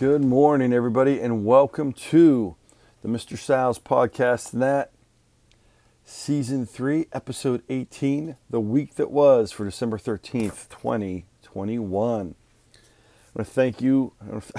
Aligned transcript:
Good 0.00 0.24
morning, 0.24 0.72
everybody, 0.72 1.20
and 1.20 1.44
welcome 1.44 1.92
to 1.92 2.56
the 3.02 3.08
Mr. 3.10 3.36
Sal's 3.36 3.78
podcast. 3.78 4.54
And 4.54 4.62
that 4.62 4.92
season 6.06 6.64
three, 6.64 7.06
episode 7.12 7.62
18, 7.68 8.36
the 8.48 8.62
week 8.62 8.94
that 8.94 9.10
was 9.10 9.52
for 9.52 9.66
December 9.66 9.98
13th, 9.98 10.70
2021. 10.70 11.84
I 12.00 12.22
want 12.22 12.34
to 13.36 13.44
thank 13.44 13.82
you, 13.82 14.14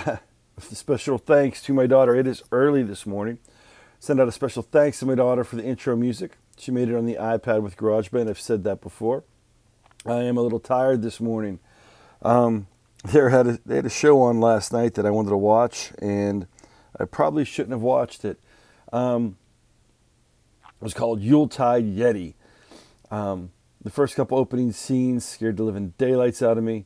special 0.59 1.17
thanks 1.17 1.63
to 1.63 1.73
my 1.73 1.87
daughter. 1.87 2.15
It 2.15 2.27
is 2.27 2.43
early 2.51 2.83
this 2.83 3.07
morning. 3.07 3.39
Send 3.99 4.21
out 4.21 4.27
a 4.27 4.31
special 4.31 4.61
thanks 4.61 4.99
to 4.99 5.07
my 5.07 5.15
daughter 5.15 5.43
for 5.43 5.55
the 5.55 5.65
intro 5.65 5.95
music. 5.95 6.33
She 6.55 6.69
made 6.69 6.87
it 6.87 6.95
on 6.95 7.07
the 7.07 7.15
iPad 7.15 7.63
with 7.63 7.77
GarageBand. 7.77 8.29
I've 8.29 8.39
said 8.39 8.63
that 8.65 8.79
before. 8.79 9.23
I 10.05 10.17
am 10.17 10.37
a 10.37 10.41
little 10.41 10.59
tired 10.59 11.01
this 11.01 11.19
morning. 11.19 11.57
Um, 12.21 12.67
there 13.05 13.29
had 13.29 13.47
a, 13.47 13.59
they 13.65 13.77
had 13.77 13.85
a 13.85 13.89
show 13.89 14.21
on 14.21 14.39
last 14.39 14.71
night 14.71 14.93
that 14.95 15.05
I 15.05 15.09
wanted 15.09 15.29
to 15.29 15.37
watch, 15.37 15.91
and 15.99 16.47
I 16.99 17.05
probably 17.05 17.45
shouldn't 17.45 17.71
have 17.71 17.81
watched 17.81 18.25
it. 18.25 18.39
Um, 18.93 19.37
it 20.63 20.83
was 20.83 20.93
called 20.93 21.21
Yuletide 21.21 21.85
Yeti. 21.85 22.35
Um, 23.09 23.51
the 23.81 23.89
first 23.89 24.15
couple 24.15 24.37
opening 24.37 24.71
scenes 24.71 25.25
scared 25.25 25.57
the 25.57 25.63
living 25.63 25.93
daylights 25.97 26.41
out 26.41 26.57
of 26.57 26.63
me 26.63 26.85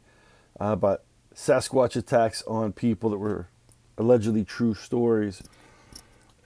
uh, 0.59 0.67
about 0.67 1.03
Sasquatch 1.33 1.95
attacks 1.95 2.41
on 2.43 2.71
people 2.71 3.09
that 3.09 3.17
were 3.17 3.49
allegedly 3.97 4.45
true 4.45 4.73
stories. 4.73 5.43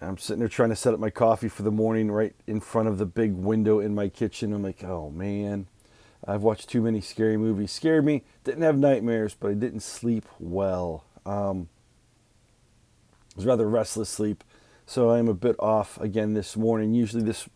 I'm 0.02 0.18
sitting 0.18 0.40
there 0.40 0.48
trying 0.48 0.70
to 0.70 0.76
set 0.76 0.94
up 0.94 1.00
my 1.00 1.10
coffee 1.10 1.50
for 1.50 1.64
the 1.64 1.72
morning 1.72 2.10
right 2.10 2.34
in 2.48 2.62
front 2.62 2.88
of 2.88 2.98
the 2.98 3.06
big 3.06 3.34
window 3.34 3.80
in 3.80 3.94
my 3.94 4.08
kitchen. 4.08 4.54
I'm 4.54 4.64
like, 4.64 4.84
oh 4.84 5.10
man, 5.10 5.68
I've 6.30 6.44
watched 6.44 6.70
too 6.70 6.82
many 6.82 7.02
scary 7.02 7.38
movies. 7.38 7.72
Scared 7.72 8.06
me. 8.06 8.24
Didn't 8.44 8.62
have 8.62 8.78
nightmares, 8.78 9.36
but 9.38 9.50
I 9.50 9.56
didn't 9.56 9.80
sleep 9.80 10.28
well. 10.40 11.04
Um, 11.26 11.70
it 13.32 13.38
was 13.38 13.46
rather 13.48 13.68
restless 13.68 14.10
sleep, 14.10 14.44
so 14.86 15.10
I'm 15.10 15.28
a 15.28 15.34
bit 15.34 15.56
off 15.58 16.00
again 16.00 16.36
this 16.36 16.56
morning. 16.56 16.94
Usually 16.94 17.24
this 17.24 17.50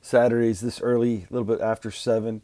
Saturdays 0.00 0.62
this 0.62 0.80
early, 0.80 1.26
a 1.28 1.34
little 1.34 1.44
bit 1.44 1.60
after 1.60 1.90
seven. 1.90 2.40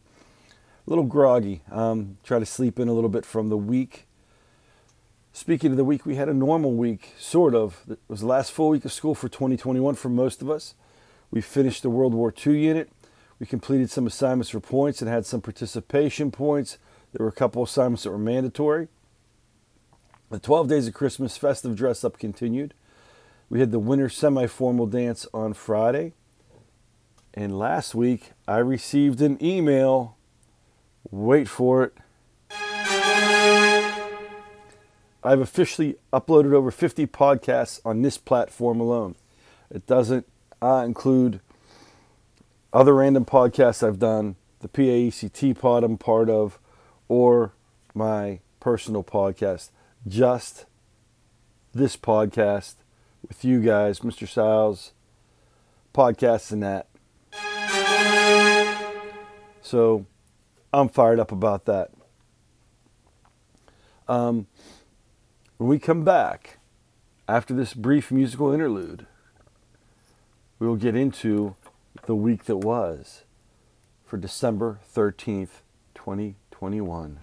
A 0.86 0.90
little 0.90 1.04
groggy. 1.04 1.62
Um, 1.70 2.18
try 2.24 2.38
to 2.38 2.46
sleep 2.46 2.78
in 2.78 2.88
a 2.88 2.92
little 2.92 3.10
bit 3.10 3.24
from 3.24 3.48
the 3.48 3.56
week. 3.56 4.06
Speaking 5.32 5.70
of 5.70 5.78
the 5.78 5.84
week, 5.84 6.04
we 6.04 6.16
had 6.16 6.28
a 6.28 6.34
normal 6.34 6.74
week, 6.74 7.14
sort 7.18 7.54
of. 7.54 7.84
It 7.88 7.98
was 8.06 8.20
the 8.20 8.26
last 8.26 8.52
full 8.52 8.68
week 8.68 8.84
of 8.84 8.92
school 8.92 9.14
for 9.14 9.30
2021 9.30 9.94
for 9.94 10.10
most 10.10 10.42
of 10.42 10.50
us. 10.50 10.74
We 11.30 11.40
finished 11.40 11.82
the 11.82 11.90
World 11.90 12.12
War 12.12 12.34
II 12.46 12.62
unit. 12.62 12.90
We 13.40 13.46
completed 13.46 13.90
some 13.90 14.06
assignments 14.06 14.50
for 14.50 14.60
points 14.60 15.00
and 15.00 15.10
had 15.10 15.24
some 15.24 15.40
participation 15.40 16.30
points. 16.30 16.76
There 17.12 17.24
were 17.24 17.30
a 17.30 17.32
couple 17.32 17.62
assignments 17.62 18.04
that 18.04 18.10
were 18.10 18.18
mandatory. 18.18 18.88
The 20.30 20.38
12 20.38 20.68
days 20.68 20.86
of 20.86 20.94
Christmas 20.94 21.38
festive 21.38 21.74
dress 21.74 22.04
up 22.04 22.18
continued. 22.18 22.74
We 23.48 23.58
had 23.58 23.72
the 23.72 23.78
winter 23.78 24.10
semi 24.10 24.46
formal 24.46 24.86
dance 24.86 25.26
on 25.32 25.54
Friday. 25.54 26.12
And 27.32 27.58
last 27.58 27.94
week, 27.94 28.32
I 28.46 28.58
received 28.58 29.22
an 29.22 29.42
email. 29.42 30.16
Wait 31.10 31.48
for 31.48 31.84
it. 31.84 31.94
I've 35.22 35.40
officially 35.40 35.96
uploaded 36.12 36.52
over 36.52 36.70
50 36.70 37.06
podcasts 37.06 37.80
on 37.84 38.02
this 38.02 38.18
platform 38.18 38.80
alone. 38.80 39.14
It 39.70 39.86
doesn't 39.86 40.26
uh, 40.60 40.82
include 40.86 41.40
other 42.72 42.94
random 42.94 43.24
podcasts 43.24 43.86
I've 43.86 43.98
done, 43.98 44.36
the 44.60 44.68
PAECT 44.68 45.58
pod 45.58 45.84
I'm 45.84 45.98
part 45.98 46.30
of, 46.30 46.58
or 47.08 47.52
my 47.94 48.40
personal 48.60 49.02
podcast. 49.02 49.70
Just 50.06 50.66
this 51.72 51.96
podcast 51.96 52.76
with 53.26 53.44
you 53.44 53.60
guys, 53.60 54.00
Mr. 54.00 54.28
Sal's 54.28 54.92
podcasts 55.92 56.52
and 56.52 56.62
that. 56.62 56.86
So 59.62 60.06
I'm 60.72 60.88
fired 60.88 61.20
up 61.20 61.32
about 61.32 61.64
that. 61.66 61.90
Um, 64.08 64.46
when 65.58 65.68
we 65.68 65.78
come 65.78 66.04
back 66.04 66.58
after 67.28 67.54
this 67.54 67.74
brief 67.74 68.10
musical 68.10 68.52
interlude, 68.52 69.06
we 70.58 70.66
will 70.66 70.76
get 70.76 70.96
into 70.96 71.54
the 72.06 72.14
week 72.14 72.44
that 72.44 72.58
was 72.58 73.24
for 74.04 74.16
December 74.16 74.80
13th, 74.94 75.62
2021. 75.94 77.20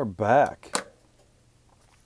Are 0.00 0.04
back. 0.06 0.86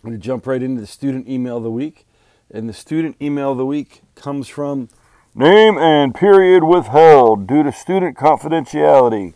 I'm 0.02 0.10
going 0.10 0.20
to 0.20 0.26
jump 0.26 0.48
right 0.48 0.60
into 0.60 0.80
the 0.80 0.86
student 0.86 1.28
email 1.28 1.58
of 1.58 1.62
the 1.62 1.70
week. 1.70 2.06
And 2.50 2.68
the 2.68 2.72
student 2.72 3.16
email 3.22 3.52
of 3.52 3.58
the 3.58 3.64
week 3.64 4.02
comes 4.16 4.48
from 4.48 4.88
Name 5.36 5.78
and 5.78 6.12
period 6.12 6.64
withheld 6.64 7.46
due 7.46 7.62
to 7.62 7.70
student 7.70 8.16
confidentiality. 8.16 9.34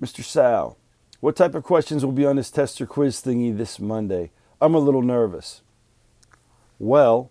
Mr. 0.00 0.24
Sal, 0.24 0.76
what 1.20 1.36
type 1.36 1.54
of 1.54 1.62
questions 1.62 2.04
will 2.04 2.12
be 2.12 2.26
on 2.26 2.34
this 2.34 2.50
test 2.50 2.80
or 2.80 2.86
quiz 2.86 3.22
thingy 3.22 3.56
this 3.56 3.78
Monday? 3.78 4.32
I'm 4.60 4.74
a 4.74 4.80
little 4.80 5.02
nervous. 5.02 5.62
Well, 6.80 7.30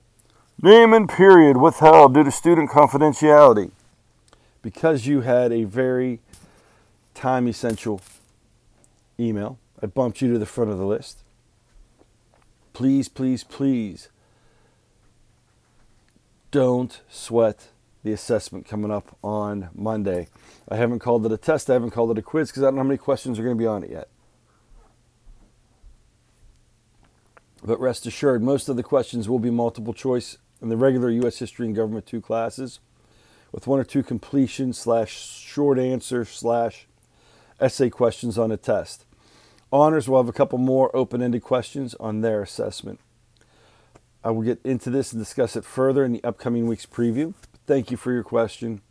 name 0.62 0.94
and 0.94 1.10
period 1.10 1.58
withheld 1.58 2.14
due 2.14 2.24
to 2.24 2.32
student 2.32 2.70
confidentiality. 2.70 3.72
Because 4.62 5.08
you 5.08 5.22
had 5.22 5.52
a 5.52 5.66
very 5.66 6.20
time 7.14 7.48
essential 7.48 8.00
email. 9.22 9.60
I 9.82 9.86
bumped 9.86 10.22
you 10.22 10.32
to 10.34 10.40
the 10.40 10.46
front 10.46 10.72
of 10.72 10.78
the 10.78 10.86
list. 10.86 11.24
Please, 12.74 13.10
please, 13.10 13.44
please 13.44 14.10
don't 16.52 17.02
sweat 17.10 17.70
the 18.04 18.12
assessment 18.12 18.66
coming 18.66 18.92
up 18.92 19.18
on 19.24 19.70
Monday. 19.74 20.28
I 20.68 20.76
haven't 20.76 21.00
called 21.00 21.26
it 21.26 21.32
a 21.32 21.38
test, 21.38 21.70
I 21.70 21.74
haven't 21.74 21.92
called 21.92 22.12
it 22.12 22.18
a 22.18 22.22
quiz 22.22 22.50
because 22.50 22.64
I 22.64 22.68
don't 22.68 22.76
know 22.76 22.82
how 22.82 22.88
many 22.88 22.98
questions 22.98 23.38
are 23.40 23.44
going 23.44 23.56
to 23.56 23.62
be 23.62 23.68
on 23.68 23.84
it 23.84 23.92
yet. 23.92 24.08
But 27.64 27.80
rest 27.80 28.08
assured, 28.08 28.42
most 28.42 28.70
of 28.70 28.76
the 28.76 28.84
questions 28.84 29.30
will 29.30 29.40
be 29.40 29.52
multiple 29.52 29.94
choice 29.94 30.38
in 30.62 30.70
the 30.70 30.78
regular 30.78 31.10
U.S. 31.12 31.38
History 31.38 31.68
and 31.68 31.76
Government 31.76 32.08
2 32.08 32.22
classes 32.22 32.80
with 33.52 33.68
one 33.68 33.80
or 33.80 33.84
two 33.84 34.02
completion 34.02 34.74
slash 34.74 35.14
short 35.14 35.78
answer 35.78 36.26
slash 36.26 36.88
essay 37.60 37.90
questions 37.90 38.38
on 38.38 38.52
a 38.52 38.58
test. 38.58 39.06
Honors 39.72 40.10
will 40.10 40.18
have 40.18 40.28
a 40.28 40.34
couple 40.34 40.58
more 40.58 40.94
open 40.96 41.22
ended 41.22 41.44
questions 41.44 41.96
on 41.96 42.22
their 42.22 42.42
assessment. 42.42 43.00
I 44.24 44.32
will 44.32 44.44
get 44.44 44.60
into 44.64 44.90
this 44.90 45.14
and 45.14 45.22
discuss 45.22 45.56
it 45.56 45.66
further 45.66 46.04
in 46.04 46.12
the 46.12 46.24
upcoming 46.24 46.68
week's 46.68 46.86
preview. 46.86 47.34
Thank 47.66 47.90
you 47.90 47.98
for 47.98 48.12
your 48.12 48.24
question. 48.24 48.82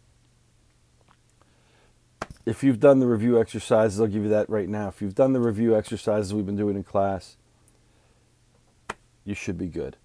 If 2.47 2.65
you've 2.65 2.81
done 2.81 2.99
the 2.99 3.07
review 3.07 3.39
exercises, 3.39 4.01
I'll 4.01 4.07
give 4.07 4.23
you 4.23 4.31
that 4.31 4.49
right 4.49 4.69
now. 4.69 4.89
If 4.89 5.03
you've 5.03 5.15
done 5.15 5.35
the 5.35 5.41
review 5.41 5.77
exercises 5.77 6.33
we've 6.33 6.47
been 6.47 6.57
doing 6.57 6.75
in 6.75 6.83
class, 6.83 7.37
you 9.25 9.35
should 9.35 9.59
be 9.59 9.67
good. 9.67 9.97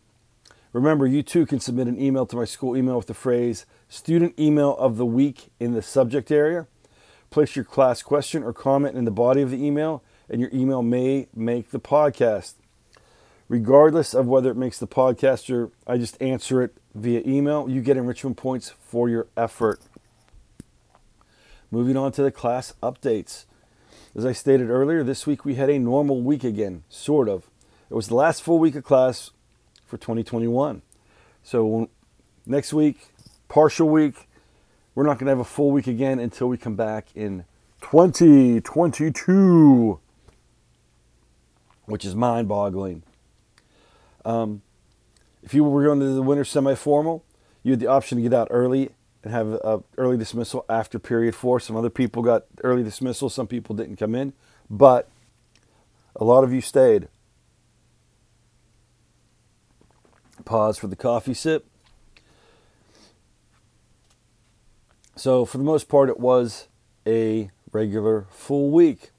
Remember, 0.74 1.08
you 1.08 1.24
too 1.24 1.46
can 1.46 1.62
submit 1.62 1.88
an 1.88 2.00
email 2.00 2.26
to 2.26 2.36
my 2.36 2.44
school 2.44 2.76
email 2.76 2.98
with 2.98 3.08
the 3.08 3.14
phrase 3.14 3.66
student 3.88 4.38
email 4.38 4.76
of 4.76 4.98
the 4.98 5.06
week 5.06 5.52
in 5.58 5.72
the 5.72 5.82
subject 5.82 6.30
area. 6.30 6.68
Place 7.30 7.56
your 7.56 7.66
class 7.66 8.04
question 8.04 8.44
or 8.44 8.52
comment 8.52 8.98
in 8.98 9.06
the 9.06 9.12
body 9.12 9.42
of 9.42 9.50
the 9.50 9.66
email 9.66 10.04
and 10.30 10.42
your 10.42 10.50
email 10.54 10.82
may 10.82 11.28
make 11.36 11.72
the 11.72 11.80
podcast. 11.80 12.54
Regardless 13.48 14.14
of 14.14 14.26
whether 14.26 14.50
it 14.50 14.58
makes 14.58 14.80
the 14.80 14.88
podcast 14.88 15.54
or 15.54 15.72
I 15.86 15.98
just 15.98 16.20
answer 16.22 16.64
it 16.64 16.76
via 16.96 17.22
email, 17.26 17.70
you 17.70 17.82
get 17.82 17.98
enrichment 17.98 18.38
points 18.38 18.74
for 18.84 19.08
your 19.08 19.28
effort. 19.38 19.82
Moving 21.70 21.98
on 21.98 22.12
to 22.14 22.24
the 22.24 22.32
class 22.32 22.74
updates. 22.82 23.46
As 24.16 24.26
I 24.26 24.32
stated 24.32 24.70
earlier, 24.70 25.04
this 25.04 25.28
week 25.28 25.46
we 25.46 25.56
had 25.56 25.70
a 25.70 25.78
normal 25.78 26.22
week 26.22 26.44
again, 26.44 26.84
sort 26.90 27.30
of. 27.30 27.50
It 27.90 27.94
was 27.94 28.08
the 28.08 28.16
last 28.16 28.42
full 28.42 28.60
week 28.60 28.76
of 28.76 28.84
class 28.84 29.32
for 29.86 29.98
2021. 29.98 30.82
So 31.44 31.90
next 32.46 32.74
week, 32.74 33.14
partial 33.48 33.90
week, 33.90 34.28
we're 34.96 35.06
not 35.06 35.20
going 35.20 35.26
to 35.26 35.32
have 35.32 35.40
a 35.40 35.44
full 35.44 35.72
week 35.72 35.88
again 35.88 36.20
until 36.20 36.48
we 36.48 36.58
come 36.58 36.76
back 36.76 37.08
in 37.14 37.46
2022. 37.82 40.00
Which 41.86 42.06
is 42.06 42.16
mind 42.16 42.48
boggling. 42.48 43.04
Um, 44.24 44.62
if 45.44 45.54
you 45.54 45.64
were 45.64 45.84
going 45.84 46.00
to 46.00 46.06
the 46.08 46.22
winter 46.22 46.44
semi 46.44 46.76
formal, 46.76 47.24
you 47.64 47.72
had 47.72 47.80
the 47.80 47.88
option 47.88 48.18
to 48.18 48.22
get 48.22 48.34
out 48.34 48.48
early 48.52 48.92
and 49.24 49.34
have 49.34 49.48
a 49.48 49.84
early 49.98 50.18
dismissal 50.18 50.66
after 50.70 51.00
period 51.00 51.36
four. 51.36 51.60
Some 51.60 51.76
other 51.76 51.90
people 51.90 52.24
got 52.24 52.46
early 52.64 52.84
dismissal, 52.84 53.30
some 53.30 53.48
people 53.48 53.76
didn't 53.76 53.98
come 53.98 54.16
in, 54.16 54.34
but 54.70 55.10
a 56.16 56.24
lot 56.24 56.44
of 56.44 56.54
you 56.54 56.62
stayed. 56.62 57.08
Pause 60.46 60.78
for 60.78 60.88
the 60.88 60.96
coffee 60.96 61.34
sip. 61.34 61.66
So, 65.16 65.46
for 65.46 65.58
the 65.58 65.64
most 65.64 65.88
part, 65.88 66.10
it 66.10 66.20
was 66.20 66.68
a 67.08 67.50
regular 67.72 68.28
full 68.32 68.70
week. 68.70 69.12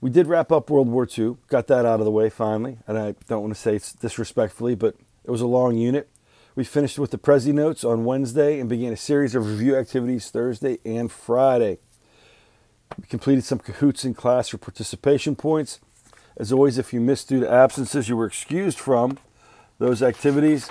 We 0.00 0.08
did 0.08 0.26
wrap 0.26 0.50
up 0.50 0.70
World 0.70 0.88
War 0.88 1.06
II, 1.06 1.36
got 1.48 1.66
that 1.66 1.84
out 1.84 2.00
of 2.00 2.06
the 2.06 2.10
way 2.10 2.30
finally, 2.30 2.78
and 2.86 2.98
I 2.98 3.14
don't 3.28 3.42
want 3.42 3.54
to 3.54 3.60
say 3.60 3.78
disrespectfully, 4.00 4.74
but 4.74 4.96
it 5.24 5.30
was 5.30 5.42
a 5.42 5.46
long 5.46 5.76
unit. 5.76 6.08
We 6.56 6.64
finished 6.64 6.98
with 6.98 7.10
the 7.10 7.18
Prezi 7.18 7.52
notes 7.52 7.84
on 7.84 8.04
Wednesday 8.04 8.58
and 8.58 8.68
began 8.68 8.92
a 8.92 8.96
series 8.96 9.34
of 9.34 9.46
review 9.46 9.76
activities 9.76 10.30
Thursday 10.30 10.78
and 10.84 11.12
Friday. 11.12 11.78
We 12.98 13.06
completed 13.06 13.44
some 13.44 13.58
Kahoots 13.58 14.04
in 14.04 14.14
class 14.14 14.48
for 14.48 14.58
participation 14.58 15.36
points. 15.36 15.80
As 16.36 16.50
always, 16.50 16.78
if 16.78 16.92
you 16.92 17.00
missed 17.00 17.28
due 17.28 17.40
to 17.40 17.50
absences, 17.50 18.08
you 18.08 18.16
were 18.16 18.26
excused 18.26 18.78
from 18.78 19.18
those 19.78 20.02
activities. 20.02 20.70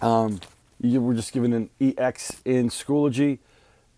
Um, 0.00 0.40
you 0.80 1.02
were 1.02 1.14
just 1.14 1.32
given 1.32 1.52
an 1.52 1.70
EX 1.80 2.40
in 2.44 2.68
Schoology. 2.68 3.38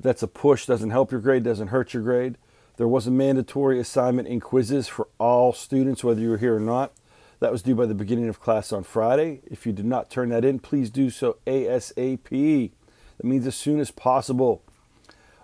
That's 0.00 0.22
a 0.22 0.28
push, 0.28 0.64
doesn't 0.64 0.90
help 0.90 1.12
your 1.12 1.20
grade, 1.20 1.42
doesn't 1.42 1.68
hurt 1.68 1.92
your 1.92 2.02
grade. 2.02 2.38
There 2.80 2.88
was 2.88 3.06
a 3.06 3.10
mandatory 3.10 3.78
assignment 3.78 4.26
in 4.26 4.40
Quizizz 4.40 4.88
for 4.88 5.08
all 5.18 5.52
students, 5.52 6.02
whether 6.02 6.18
you 6.18 6.30
were 6.30 6.38
here 6.38 6.56
or 6.56 6.60
not. 6.60 6.94
That 7.38 7.52
was 7.52 7.60
due 7.60 7.74
by 7.74 7.84
the 7.84 7.92
beginning 7.92 8.30
of 8.30 8.40
class 8.40 8.72
on 8.72 8.84
Friday. 8.84 9.42
If 9.44 9.66
you 9.66 9.72
did 9.72 9.84
not 9.84 10.08
turn 10.08 10.30
that 10.30 10.46
in, 10.46 10.60
please 10.60 10.88
do 10.88 11.10
so 11.10 11.36
ASAP. 11.46 12.70
That 13.18 13.26
means 13.26 13.46
as 13.46 13.54
soon 13.54 13.80
as 13.80 13.90
possible. 13.90 14.62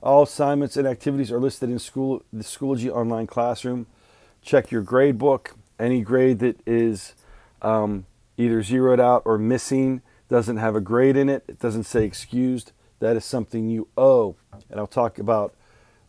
All 0.03 0.23
assignments 0.23 0.79
and 0.79 0.89
activities 0.89 1.31
are 1.31 1.39
listed 1.39 1.69
in 1.69 1.79
school 1.79 2.23
the 2.33 2.43
Schoology 2.43 2.91
online 2.91 3.27
classroom. 3.27 3.87
Check 4.41 4.71
your 4.71 4.81
grade 4.81 5.19
book. 5.19 5.57
Any 5.79 6.01
grade 6.01 6.39
that 6.39 6.59
is 6.67 7.15
um, 7.61 8.07
either 8.39 8.63
zeroed 8.63 8.99
out 8.99 9.21
or 9.27 9.37
missing 9.37 10.01
doesn't 10.31 10.57
have 10.57 10.75
a 10.75 10.81
grade 10.81 11.19
in 11.19 11.29
it. 11.29 11.45
It 11.49 11.59
doesn't 11.59 11.85
say 11.85 12.07
excused. 12.07 12.73
That 13.01 13.15
is 13.15 13.27
something 13.27 13.69
you 13.69 13.89
owe. 13.95 14.37
And 14.71 14.81
I'll 14.81 14.87
talk 14.87 15.19
about 15.19 15.55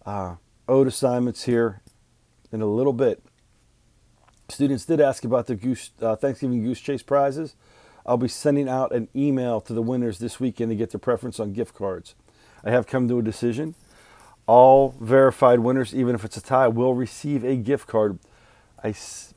uh, 0.05 0.35
owed 0.67 0.87
assignments 0.87 1.43
here 1.43 1.81
in 2.51 2.61
a 2.61 2.65
little 2.65 2.93
bit. 2.93 3.23
Students 4.49 4.85
did 4.85 5.01
ask 5.01 5.25
about 5.25 5.47
the 5.47 5.55
goose, 5.55 5.91
uh, 6.01 6.15
Thanksgiving 6.15 6.63
Goose 6.63 6.79
Chase 6.79 7.03
prizes. 7.03 7.55
I'll 8.05 8.17
be 8.17 8.29
sending 8.29 8.69
out 8.69 8.93
an 8.93 9.09
email 9.13 9.59
to 9.61 9.73
the 9.73 9.81
winners 9.81 10.19
this 10.19 10.39
weekend 10.39 10.71
to 10.71 10.75
get 10.75 10.91
their 10.91 10.99
preference 10.99 11.39
on 11.39 11.51
gift 11.51 11.75
cards. 11.75 12.15
I 12.63 12.71
have 12.71 12.87
come 12.87 13.09
to 13.09 13.19
a 13.19 13.21
decision. 13.21 13.75
All 14.45 14.95
verified 15.01 15.59
winners, 15.59 15.93
even 15.93 16.15
if 16.15 16.23
it's 16.23 16.37
a 16.37 16.41
tie, 16.41 16.69
will 16.69 16.93
receive 16.93 17.43
a 17.43 17.57
gift 17.57 17.87
card. 17.87 18.19
I'm 18.81 18.93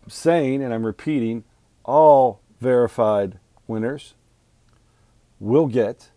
saying, 0.07 0.63
and 0.63 0.73
I'm 0.73 0.87
repeating, 0.87 1.43
all 1.85 2.41
verified 2.61 3.39
winners 3.67 4.15
will 5.41 5.67
get 5.67 6.11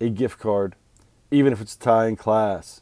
a 0.00 0.08
gift 0.08 0.38
card, 0.38 0.74
even 1.30 1.52
if 1.52 1.60
it's 1.60 1.74
a 1.74 1.78
tie 1.78 2.06
in 2.06 2.16
class. 2.16 2.80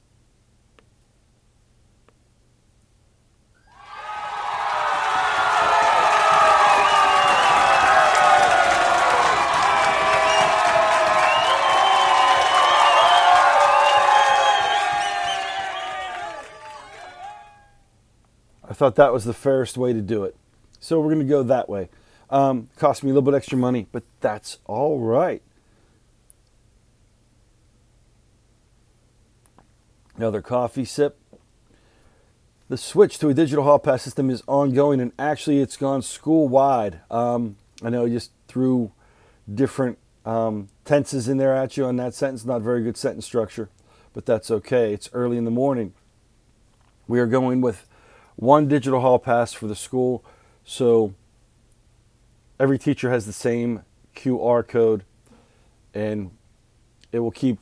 Thought 18.76 18.96
that 18.96 19.12
was 19.12 19.25
the 19.25 19.34
fairest 19.34 19.76
way 19.76 19.93
to 19.93 20.02
do 20.02 20.25
it. 20.25 20.37
So 20.81 21.00
we're 21.00 21.14
going 21.14 21.26
to 21.26 21.31
go 21.31 21.43
that 21.43 21.69
way. 21.69 21.88
Um, 22.28 22.69
cost 22.76 23.02
me 23.02 23.11
a 23.11 23.14
little 23.14 23.25
bit 23.28 23.34
extra 23.34 23.56
money, 23.56 23.87
but 23.90 24.02
that's 24.20 24.58
all 24.67 25.00
right. 25.00 25.43
Another 30.17 30.43
coffee 30.43 30.84
sip. 30.84 31.19
The 32.69 32.76
switch 32.76 33.19
to 33.19 33.28
a 33.28 33.34
digital 33.34 33.64
hall 33.64 33.78
pass 33.78 34.02
system 34.02 34.28
is 34.28 34.43
ongoing, 34.46 35.00
and 35.00 35.12
actually, 35.19 35.61
it's 35.61 35.76
gone 35.76 36.02
school 36.02 36.49
wide. 36.49 37.00
Um, 37.11 37.56
I 37.82 37.90
know 37.90 38.06
I 38.06 38.08
just 38.08 38.32
threw 38.49 38.93
different 39.52 39.99
um, 40.25 40.69
tenses 40.84 41.28
in 41.28 41.37
there 41.37 41.55
at 41.55 41.76
you 41.76 41.84
on 41.84 41.96
that 41.96 42.14
sentence. 42.14 42.44
Not 42.44 42.62
very 42.62 42.82
good 42.82 42.96
sentence 42.96 43.25
structure, 43.25 43.69
but 44.12 44.26
that's 44.26 44.50
okay. 44.50 44.93
It's 44.93 45.08
early 45.12 45.37
in 45.37 45.44
the 45.44 45.50
morning. 45.50 45.94
We 47.06 47.20
are 47.20 47.26
going 47.26 47.61
with 47.61 47.87
one 48.36 48.68
digital 48.68 49.00
hall 49.00 49.18
pass 49.18 49.52
for 49.52 49.66
the 49.66 49.74
school. 49.74 50.24
So 50.64 51.14
every 52.60 52.78
teacher 52.78 53.10
has 53.10 53.26
the 53.26 53.32
same 53.32 53.82
QR 54.14 54.66
code 54.66 55.04
and 55.94 56.30
it 57.12 57.20
will 57.20 57.30
keep 57.30 57.58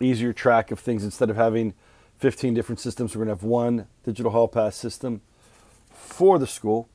easier 0.00 0.32
track 0.32 0.70
of 0.70 0.80
things 0.80 1.04
instead 1.04 1.30
of 1.30 1.36
having 1.36 1.74
15 2.18 2.54
different 2.54 2.80
systems. 2.80 3.14
We're 3.14 3.24
going 3.24 3.36
to 3.36 3.42
have 3.42 3.48
one 3.48 3.86
digital 4.04 4.32
hall 4.32 4.48
pass 4.48 4.76
system 4.76 5.20
for 5.92 6.38
the 6.38 6.46
school. 6.46 6.88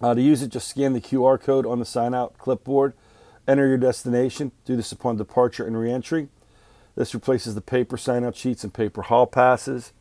Uh, 0.00 0.14
to 0.14 0.20
use 0.20 0.42
it, 0.42 0.48
just 0.48 0.68
scan 0.68 0.92
the 0.92 1.00
QR 1.00 1.40
code 1.40 1.66
on 1.66 1.78
the 1.78 1.84
sign 1.84 2.14
out 2.14 2.38
clipboard, 2.38 2.94
enter 3.46 3.66
your 3.66 3.76
destination, 3.76 4.52
do 4.64 4.76
this 4.76 4.92
upon 4.92 5.16
departure 5.16 5.66
and 5.66 5.78
reentry. 5.78 6.28
This 6.96 7.14
replaces 7.14 7.54
the 7.54 7.60
paper 7.60 7.96
sign 7.96 8.24
out 8.24 8.36
sheets 8.36 8.64
and 8.64 8.72
paper 8.72 9.02
hall 9.02 9.26
passes. 9.26 9.92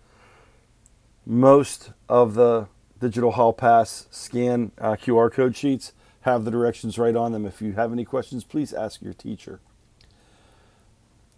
Most 1.26 1.92
of 2.08 2.34
the 2.34 2.68
digital 3.00 3.32
hall 3.32 3.54
pass 3.54 4.08
scan 4.10 4.72
uh, 4.80 4.92
QR 4.94 5.32
code 5.32 5.56
sheets 5.56 5.94
have 6.22 6.46
the 6.46 6.52
directions 6.52 6.98
right 6.98 7.16
on 7.16 7.32
them. 7.32 7.46
If 7.46 7.62
you 7.62 7.74
have 7.74 7.94
any 7.94 8.06
questions, 8.06 8.44
please 8.44 8.74
ask 8.74 9.02
your 9.02 9.14
teacher. 9.14 9.60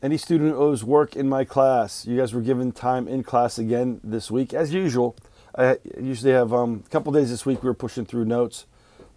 Any 0.02 0.18
student 0.18 0.52
who 0.52 0.58
owes 0.58 0.84
work 0.84 1.16
in 1.16 1.30
my 1.30 1.44
class. 1.44 2.08
You 2.08 2.18
guys 2.18 2.34
were 2.34 2.42
given 2.42 2.72
time 2.72 3.08
in 3.08 3.22
class 3.24 3.60
again 3.60 4.00
this 4.04 4.32
week, 4.32 4.54
as 4.54 4.74
usual. 4.74 5.16
I 5.56 5.78
usually 6.00 6.32
have 6.32 6.54
um, 6.54 6.84
a 6.86 6.90
couple 6.90 7.12
days 7.12 7.30
this 7.30 7.46
week 7.46 7.62
we 7.62 7.68
were 7.70 7.76
pushing 7.76 8.06
through 8.06 8.26
notes, 8.26 8.66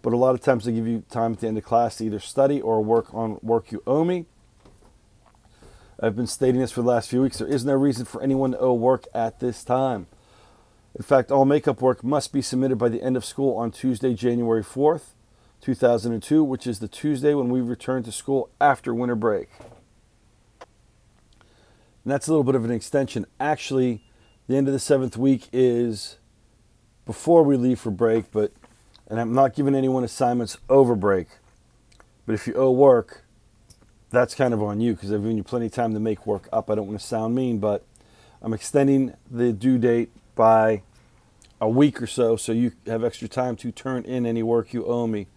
but 0.01 0.13
a 0.13 0.17
lot 0.17 0.35
of 0.35 0.41
times 0.41 0.65
they 0.65 0.73
give 0.73 0.87
you 0.87 1.03
time 1.09 1.33
at 1.33 1.39
the 1.39 1.47
end 1.47 1.57
of 1.57 1.63
class 1.63 1.97
to 1.97 2.05
either 2.05 2.19
study 2.19 2.61
or 2.61 2.83
work 2.83 3.13
on 3.13 3.39
work 3.41 3.71
you 3.71 3.81
owe 3.87 4.03
me. 4.03 4.25
I've 5.99 6.15
been 6.15 6.27
stating 6.27 6.59
this 6.59 6.71
for 6.71 6.81
the 6.81 6.89
last 6.89 7.09
few 7.09 7.21
weeks. 7.21 7.37
There 7.37 7.47
is 7.47 7.63
no 7.63 7.73
reason 7.73 8.05
for 8.05 8.21
anyone 8.21 8.51
to 8.51 8.59
owe 8.59 8.73
work 8.73 9.05
at 9.13 9.39
this 9.39 9.63
time. 9.63 10.07
In 10.95 11.03
fact, 11.03 11.29
all 11.29 11.43
makeup 11.43 11.81
work 11.81 12.03
must 12.03 12.31
be 12.31 12.41
submitted 12.41 12.77
by 12.77 12.87
the 12.87 13.01
end 13.01 13.17
of 13.17 13.25
school 13.25 13.57
on 13.57 13.69
Tuesday, 13.69 14.13
January 14.13 14.63
4th, 14.63 15.13
2002, 15.59 16.41
which 16.41 16.65
is 16.65 16.79
the 16.79 16.87
Tuesday 16.87 17.33
when 17.33 17.49
we 17.49 17.59
return 17.59 18.01
to 18.03 18.13
school 18.13 18.49
after 18.61 18.93
winter 18.93 19.15
break. 19.15 19.49
And 20.59 22.13
that's 22.13 22.27
a 22.27 22.31
little 22.31 22.45
bit 22.45 22.55
of 22.55 22.63
an 22.63 22.71
extension. 22.71 23.25
Actually, 23.41 24.03
the 24.47 24.55
end 24.55 24.67
of 24.67 24.73
the 24.73 24.79
seventh 24.79 25.17
week 25.17 25.49
is 25.51 26.17
before 27.05 27.43
we 27.43 27.57
leave 27.57 27.79
for 27.79 27.91
break, 27.91 28.31
but 28.31 28.53
and 29.07 29.19
I'm 29.19 29.33
not 29.33 29.53
giving 29.53 29.75
anyone 29.75 30.03
assignments 30.03 30.57
over 30.69 30.95
break. 30.95 31.27
But 32.25 32.33
if 32.33 32.47
you 32.47 32.53
owe 32.53 32.71
work, 32.71 33.23
that's 34.11 34.33
kind 34.33 34.53
of 34.53 34.63
on 34.63 34.79
you 34.81 34.93
because 34.93 35.11
I've 35.11 35.21
given 35.21 35.37
you 35.37 35.43
plenty 35.43 35.65
of 35.65 35.73
time 35.73 35.93
to 35.93 35.99
make 35.99 36.25
work 36.25 36.47
up. 36.53 36.69
I 36.69 36.75
don't 36.75 36.87
want 36.87 36.99
to 36.99 37.05
sound 37.05 37.35
mean, 37.35 37.59
but 37.59 37.83
I'm 38.41 38.53
extending 38.53 39.13
the 39.29 39.51
due 39.51 39.77
date 39.77 40.09
by 40.35 40.81
a 41.59 41.69
week 41.69 42.01
or 42.01 42.07
so 42.07 42.35
so 42.35 42.51
you 42.51 42.73
have 42.85 43.03
extra 43.03 43.27
time 43.27 43.55
to 43.55 43.71
turn 43.71 44.03
in 44.03 44.25
any 44.25 44.43
work 44.43 44.73
you 44.73 44.85
owe 44.85 45.07
me. 45.07 45.27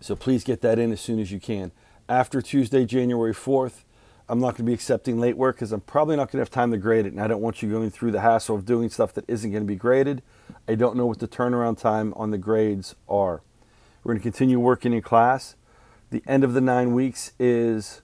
So 0.00 0.16
please 0.16 0.42
get 0.42 0.60
that 0.62 0.78
in 0.78 0.90
as 0.92 1.00
soon 1.00 1.20
as 1.20 1.30
you 1.30 1.38
can. 1.38 1.70
After 2.08 2.42
Tuesday, 2.42 2.84
January 2.84 3.32
4th, 3.32 3.84
I'm 4.28 4.40
not 4.40 4.56
going 4.56 4.56
to 4.56 4.62
be 4.64 4.72
accepting 4.72 5.20
late 5.20 5.36
work 5.36 5.56
because 5.56 5.72
I'm 5.72 5.80
probably 5.80 6.16
not 6.16 6.30
going 6.30 6.38
to 6.38 6.38
have 6.38 6.50
time 6.50 6.72
to 6.72 6.76
grade 6.76 7.06
it. 7.06 7.12
And 7.12 7.20
I 7.20 7.28
don't 7.28 7.40
want 7.40 7.62
you 7.62 7.70
going 7.70 7.90
through 7.90 8.10
the 8.10 8.20
hassle 8.20 8.56
of 8.56 8.64
doing 8.64 8.88
stuff 8.88 9.12
that 9.14 9.24
isn't 9.28 9.50
going 9.50 9.62
to 9.62 9.66
be 9.66 9.76
graded. 9.76 10.22
I 10.66 10.74
don't 10.74 10.96
know 10.96 11.06
what 11.06 11.20
the 11.20 11.28
turnaround 11.28 11.78
time 11.78 12.12
on 12.14 12.30
the 12.30 12.38
grades 12.38 12.94
are. 13.08 13.42
We're 14.02 14.14
going 14.14 14.20
to 14.20 14.22
continue 14.22 14.58
working 14.58 14.92
in 14.92 15.02
class. 15.02 15.54
The 16.10 16.22
end 16.26 16.44
of 16.44 16.54
the 16.54 16.60
nine 16.60 16.94
weeks 16.94 17.32
is 17.38 18.02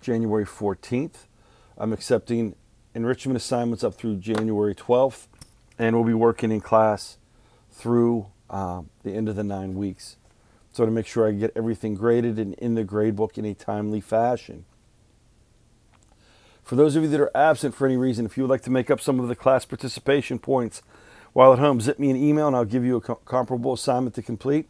January 0.00 0.44
14th. 0.44 1.26
I'm 1.76 1.92
accepting 1.92 2.56
enrichment 2.98 3.36
assignments 3.36 3.84
up 3.84 3.94
through 3.94 4.16
January 4.16 4.74
12th, 4.74 5.28
and 5.78 5.94
we'll 5.94 6.04
be 6.04 6.12
working 6.12 6.50
in 6.50 6.60
class 6.60 7.16
through 7.70 8.26
uh, 8.50 8.82
the 9.04 9.12
end 9.12 9.28
of 9.28 9.36
the 9.36 9.44
nine 9.44 9.74
weeks. 9.74 10.16
So 10.72 10.84
to 10.84 10.90
make 10.90 11.06
sure 11.06 11.26
I 11.26 11.32
get 11.32 11.52
everything 11.54 11.94
graded 11.94 12.38
and 12.38 12.54
in 12.54 12.74
the 12.74 12.84
gradebook 12.84 13.38
in 13.38 13.44
a 13.44 13.54
timely 13.54 14.00
fashion. 14.00 14.64
For 16.64 16.74
those 16.74 16.96
of 16.96 17.04
you 17.04 17.08
that 17.08 17.20
are 17.20 17.36
absent 17.36 17.74
for 17.74 17.86
any 17.86 17.96
reason, 17.96 18.26
if 18.26 18.36
you 18.36 18.42
would 18.42 18.50
like 18.50 18.62
to 18.62 18.70
make 18.70 18.90
up 18.90 19.00
some 19.00 19.20
of 19.20 19.28
the 19.28 19.36
class 19.36 19.64
participation 19.64 20.38
points 20.38 20.82
While 21.32 21.52
at 21.52 21.60
home, 21.60 21.80
zip 21.80 22.00
me 22.00 22.10
an 22.10 22.16
email 22.16 22.48
and 22.48 22.56
I'll 22.56 22.64
give 22.64 22.84
you 22.84 22.96
a 22.96 23.00
co- 23.00 23.14
comparable 23.14 23.72
assignment 23.74 24.16
to 24.16 24.22
complete. 24.22 24.68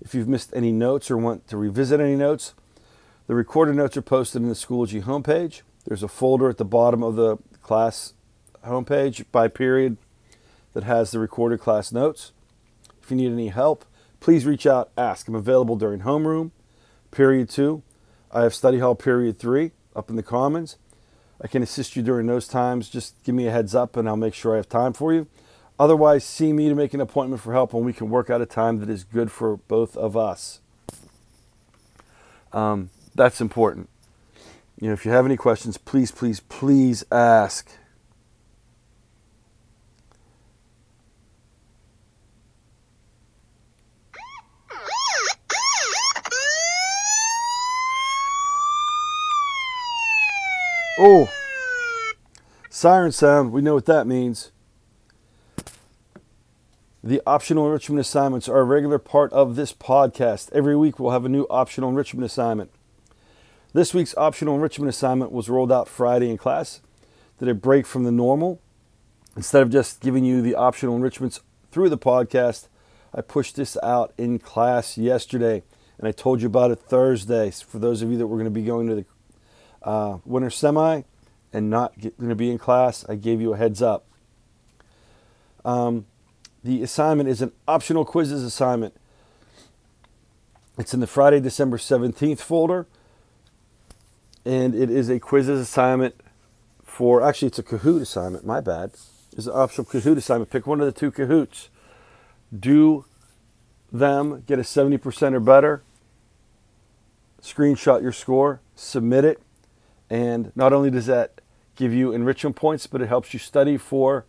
If 0.00 0.14
you've 0.14 0.28
missed 0.28 0.52
any 0.54 0.72
notes 0.72 1.10
or 1.10 1.16
want 1.16 1.48
to 1.48 1.56
revisit 1.56 2.00
any 2.00 2.16
notes, 2.16 2.54
the 3.28 3.34
recorded 3.34 3.76
notes 3.76 3.96
are 3.96 4.02
posted 4.02 4.42
in 4.42 4.48
the 4.48 4.54
Schoology 4.54 5.02
homepage. 5.02 5.62
There's 5.86 6.02
a 6.02 6.08
folder 6.08 6.48
at 6.50 6.58
the 6.58 6.64
bottom 6.64 7.02
of 7.02 7.16
the 7.16 7.38
class 7.62 8.14
homepage 8.64 9.24
by 9.32 9.48
period 9.48 9.96
that 10.74 10.84
has 10.84 11.10
the 11.10 11.18
recorded 11.18 11.60
class 11.60 11.92
notes. 11.92 12.32
If 13.02 13.10
you 13.10 13.16
need 13.16 13.32
any 13.32 13.48
help, 13.48 13.84
please 14.20 14.46
reach 14.46 14.66
out, 14.66 14.90
ask. 14.96 15.28
I'm 15.28 15.34
available 15.34 15.76
during 15.76 16.00
homeroom, 16.00 16.50
period 17.10 17.48
two. 17.48 17.82
I 18.30 18.42
have 18.42 18.54
study 18.54 18.78
hall 18.78 18.94
period 18.94 19.38
three 19.38 19.72
up 19.94 20.08
in 20.08 20.16
the 20.16 20.22
commons. 20.22 20.76
I 21.40 21.48
can 21.48 21.62
assist 21.62 21.96
you 21.96 22.02
during 22.02 22.26
those 22.26 22.46
times. 22.46 22.88
Just 22.88 23.22
give 23.24 23.34
me 23.34 23.46
a 23.46 23.50
heads 23.50 23.74
up 23.74 23.96
and 23.96 24.08
I'll 24.08 24.16
make 24.16 24.34
sure 24.34 24.54
I 24.54 24.56
have 24.56 24.68
time 24.68 24.92
for 24.92 25.12
you. 25.12 25.26
Otherwise, 25.78 26.24
see 26.24 26.52
me 26.52 26.68
to 26.68 26.74
make 26.74 26.94
an 26.94 27.00
appointment 27.00 27.42
for 27.42 27.52
help 27.52 27.74
and 27.74 27.84
we 27.84 27.92
can 27.92 28.08
work 28.08 28.30
out 28.30 28.40
a 28.40 28.46
time 28.46 28.78
that 28.78 28.88
is 28.88 29.02
good 29.02 29.32
for 29.32 29.56
both 29.56 29.96
of 29.96 30.16
us. 30.16 30.60
Um, 32.52 32.90
that's 33.14 33.40
important. 33.40 33.88
You 34.82 34.88
know, 34.88 34.94
if 34.94 35.04
you 35.04 35.12
have 35.12 35.26
any 35.26 35.36
questions, 35.36 35.78
please, 35.78 36.10
please, 36.10 36.40
please 36.40 37.04
ask. 37.12 37.70
Oh, 50.98 51.30
siren 52.68 53.12
sound. 53.12 53.52
We 53.52 53.62
know 53.62 53.74
what 53.74 53.86
that 53.86 54.08
means. 54.08 54.50
The 57.04 57.22
optional 57.24 57.66
enrichment 57.66 58.00
assignments 58.00 58.48
are 58.48 58.58
a 58.58 58.64
regular 58.64 58.98
part 58.98 59.32
of 59.32 59.54
this 59.54 59.72
podcast. 59.72 60.50
Every 60.52 60.74
week 60.74 60.98
we'll 60.98 61.12
have 61.12 61.24
a 61.24 61.28
new 61.28 61.46
optional 61.48 61.88
enrichment 61.88 62.24
assignment. 62.24 62.72
This 63.74 63.94
week's 63.94 64.14
optional 64.18 64.54
enrichment 64.54 64.90
assignment 64.90 65.32
was 65.32 65.48
rolled 65.48 65.72
out 65.72 65.88
Friday 65.88 66.28
in 66.28 66.36
class. 66.36 66.82
Did 67.38 67.48
a 67.48 67.54
break 67.54 67.86
from 67.86 68.04
the 68.04 68.12
normal. 68.12 68.60
Instead 69.34 69.62
of 69.62 69.70
just 69.70 70.00
giving 70.00 70.24
you 70.24 70.42
the 70.42 70.54
optional 70.54 70.94
enrichments 70.94 71.40
through 71.70 71.88
the 71.88 71.96
podcast, 71.96 72.68
I 73.14 73.22
pushed 73.22 73.56
this 73.56 73.78
out 73.82 74.12
in 74.18 74.38
class 74.38 74.98
yesterday, 74.98 75.62
and 75.96 76.06
I 76.06 76.12
told 76.12 76.42
you 76.42 76.48
about 76.48 76.70
it 76.70 76.80
Thursday. 76.80 77.50
For 77.50 77.78
those 77.78 78.02
of 78.02 78.10
you 78.10 78.18
that 78.18 78.26
were 78.26 78.36
going 78.36 78.44
to 78.44 78.50
be 78.50 78.62
going 78.62 78.88
to 78.88 78.94
the 78.94 79.04
uh, 79.82 80.18
winter 80.26 80.50
semi 80.50 81.02
and 81.50 81.70
not 81.70 81.98
going 81.98 82.28
to 82.28 82.34
be 82.34 82.50
in 82.50 82.58
class, 82.58 83.06
I 83.08 83.14
gave 83.14 83.40
you 83.40 83.54
a 83.54 83.56
heads 83.56 83.80
up. 83.80 84.04
Um, 85.64 86.04
the 86.62 86.82
assignment 86.82 87.30
is 87.30 87.40
an 87.40 87.52
optional 87.66 88.04
Quizizz 88.04 88.44
assignment. 88.44 88.94
It's 90.76 90.92
in 90.92 91.00
the 91.00 91.06
Friday, 91.06 91.40
December 91.40 91.78
17th 91.78 92.40
folder. 92.40 92.86
And 94.44 94.74
it 94.74 94.90
is 94.90 95.08
a 95.08 95.20
Quizizz 95.20 95.60
assignment 95.60 96.16
for, 96.84 97.22
actually, 97.22 97.48
it's 97.48 97.58
a 97.58 97.62
Kahoot 97.62 98.00
assignment, 98.02 98.44
my 98.44 98.60
bad. 98.60 98.92
It's 99.36 99.46
an 99.46 99.52
optional 99.54 99.86
Kahoot 99.86 100.16
assignment. 100.16 100.50
Pick 100.50 100.66
one 100.66 100.80
of 100.80 100.86
the 100.86 100.92
two 100.92 101.10
Kahoots. 101.10 101.68
Do 102.56 103.06
them, 103.92 104.42
get 104.46 104.58
a 104.58 104.62
70% 104.62 105.34
or 105.34 105.40
better, 105.40 105.82
screenshot 107.42 108.02
your 108.02 108.12
score, 108.12 108.60
submit 108.74 109.24
it, 109.24 109.40
and 110.08 110.52
not 110.56 110.72
only 110.72 110.90
does 110.90 111.06
that 111.06 111.40
give 111.76 111.92
you 111.92 112.12
enrichment 112.12 112.56
points, 112.56 112.86
but 112.86 113.00
it 113.00 113.08
helps 113.08 113.32
you 113.32 113.38
study 113.38 113.76
for 113.76 114.24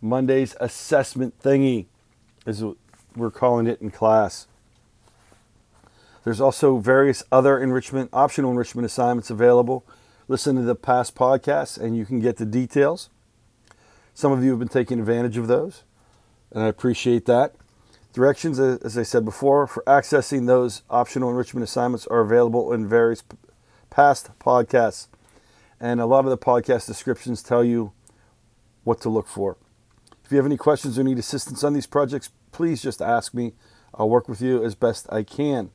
Monday's 0.00 0.56
assessment 0.60 1.38
thingy, 1.42 1.86
as 2.46 2.64
we're 3.16 3.30
calling 3.30 3.66
it 3.66 3.80
in 3.80 3.90
class. 3.90 4.46
There's 6.24 6.40
also 6.40 6.78
various 6.78 7.22
other 7.32 7.58
enrichment, 7.58 8.10
optional 8.12 8.50
enrichment 8.50 8.86
assignments 8.86 9.30
available. 9.30 9.86
Listen 10.28 10.56
to 10.56 10.62
the 10.62 10.74
past 10.74 11.14
podcasts 11.14 11.78
and 11.78 11.96
you 11.96 12.04
can 12.04 12.20
get 12.20 12.36
the 12.36 12.46
details. 12.46 13.10
Some 14.14 14.32
of 14.32 14.44
you 14.44 14.50
have 14.50 14.58
been 14.58 14.68
taking 14.68 14.98
advantage 14.98 15.36
of 15.36 15.46
those, 15.46 15.84
and 16.52 16.62
I 16.62 16.66
appreciate 16.66 17.26
that. 17.26 17.54
Directions, 18.12 18.58
as 18.58 18.98
I 18.98 19.02
said 19.02 19.24
before, 19.24 19.66
for 19.66 19.82
accessing 19.86 20.46
those 20.46 20.82
optional 20.90 21.30
enrichment 21.30 21.64
assignments 21.64 22.06
are 22.08 22.20
available 22.20 22.72
in 22.72 22.88
various 22.88 23.22
past 23.88 24.30
podcasts. 24.38 25.06
And 25.80 26.00
a 26.00 26.06
lot 26.06 26.24
of 26.24 26.30
the 26.30 26.38
podcast 26.38 26.86
descriptions 26.86 27.42
tell 27.42 27.64
you 27.64 27.92
what 28.84 29.00
to 29.02 29.08
look 29.08 29.26
for. 29.26 29.56
If 30.24 30.32
you 30.32 30.36
have 30.36 30.46
any 30.46 30.56
questions 30.56 30.98
or 30.98 31.04
need 31.04 31.18
assistance 31.18 31.64
on 31.64 31.72
these 31.72 31.86
projects, 31.86 32.30
please 32.52 32.82
just 32.82 33.00
ask 33.00 33.32
me. 33.32 33.54
I'll 33.94 34.10
work 34.10 34.28
with 34.28 34.42
you 34.42 34.62
as 34.62 34.74
best 34.74 35.06
I 35.10 35.22
can. 35.22 35.70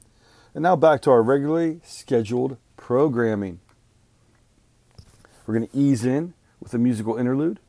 And 0.55 0.63
now 0.63 0.77
back 0.77 1.01
to 1.01 1.12
our 1.12 1.21
regularly 1.21 1.81
scheduled 1.83 2.55
programming. 2.77 3.59
We're 5.45 5.53
going 5.53 5.67
to 5.67 5.77
ease 5.77 6.05
in 6.05 6.33
with 6.62 6.74
a 6.74 6.77
musical 6.77 7.17
interlude. 7.17 7.59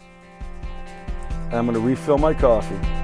And 0.00 1.54
I'm 1.54 1.66
going 1.66 1.74
to 1.74 1.80
refill 1.80 2.16
my 2.16 2.32
coffee. 2.32 2.97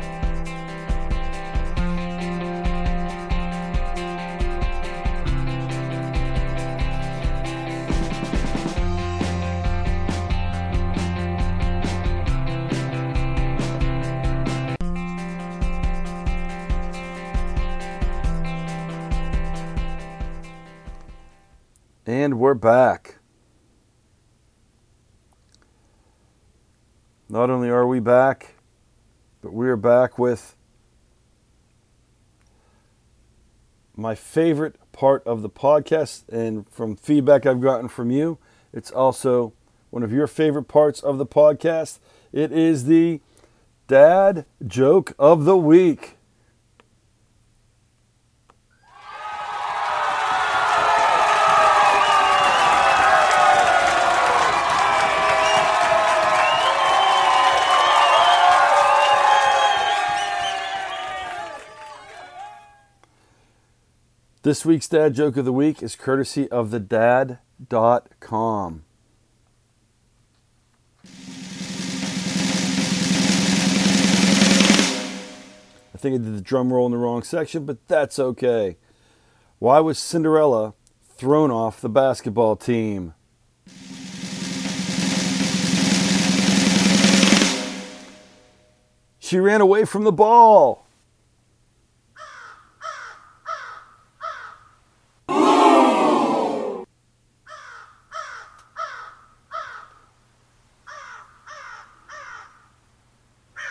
We're 22.55 22.59
back. 22.59 23.17
Not 27.29 27.51
only 27.51 27.69
are 27.69 27.85
we 27.85 27.99
back, 27.99 28.55
but 29.43 29.53
we're 29.53 29.77
back 29.77 30.21
with 30.21 30.55
my 33.97 34.15
favorite 34.15 34.77
part 34.93 35.27
of 35.27 35.43
the 35.43 35.51
podcast. 35.51 36.29
And 36.29 36.69
from 36.69 36.95
feedback 36.95 37.45
I've 37.45 37.61
gotten 37.61 37.89
from 37.89 38.13
you, 38.13 38.39
it's 38.73 38.93
also 38.93 39.53
one 39.91 40.05
of 40.05 40.13
your 40.13 40.29
favorite 40.29 40.69
parts 40.69 41.01
of 41.01 41.19
the 41.19 41.27
podcast. 41.27 41.99
It 42.31 42.53
is 42.53 42.85
the 42.85 43.21
dad 43.89 44.47
joke 44.65 45.13
of 45.19 45.45
the 45.45 45.57
week. 45.57 46.19
This 64.45 64.67
week's 64.67 64.89
dad 64.89 65.15
joke 65.15 65.39
of 65.39 65.47
the 65.47 65.55
week 65.55 65.83
is 65.83 65.97
courtesy 65.97 66.51
of 66.51 66.71
the 66.71 66.79
dad.com. 66.79 68.85
I 75.95 75.97
think 75.97 76.15
I 76.15 76.19
did 76.19 76.37
the 76.37 76.43
drum 76.43 76.75
roll 76.75 76.85
in 76.85 76.93
the 76.93 76.99
wrong 76.99 77.23
section, 77.23 77.65
but 77.65 77.89
that's 77.89 78.19
okay. 78.19 78.77
Why 79.61 79.81
was 79.81 79.99
Cinderella 79.99 80.75
thrown 81.03 81.51
off 81.51 81.81
the 81.81 81.89
basketball 81.89 82.57
team? 82.57 83.15
She 89.19 89.39
ran 89.39 89.63
away 89.63 89.87
from 89.87 90.05
the 90.05 90.13
ball. 90.13 90.84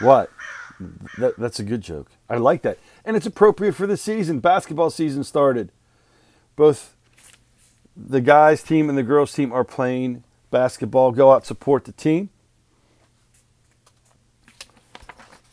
What? 0.04 0.30
That, 1.18 1.38
that's 1.38 1.60
a 1.60 1.64
good 1.64 1.82
joke. 1.82 2.12
I 2.30 2.38
like 2.38 2.62
that. 2.64 2.78
And 3.06 3.16
it's 3.16 3.26
appropriate 3.26 3.74
for 3.74 3.88
the 3.88 3.98
season. 3.98 4.40
Basketball 4.40 4.90
season 4.90 5.24
started. 5.24 5.72
Both 6.56 6.96
the 7.96 8.22
guys' 8.22 8.64
team 8.64 8.90
and 8.90 8.98
the 8.98 9.04
girls' 9.04 9.34
team 9.34 9.52
are 9.52 9.64
playing 9.64 10.24
basketball. 10.52 11.12
Go 11.12 11.32
out, 11.32 11.46
support 11.46 11.86
the 11.86 11.92
team. 11.92 12.30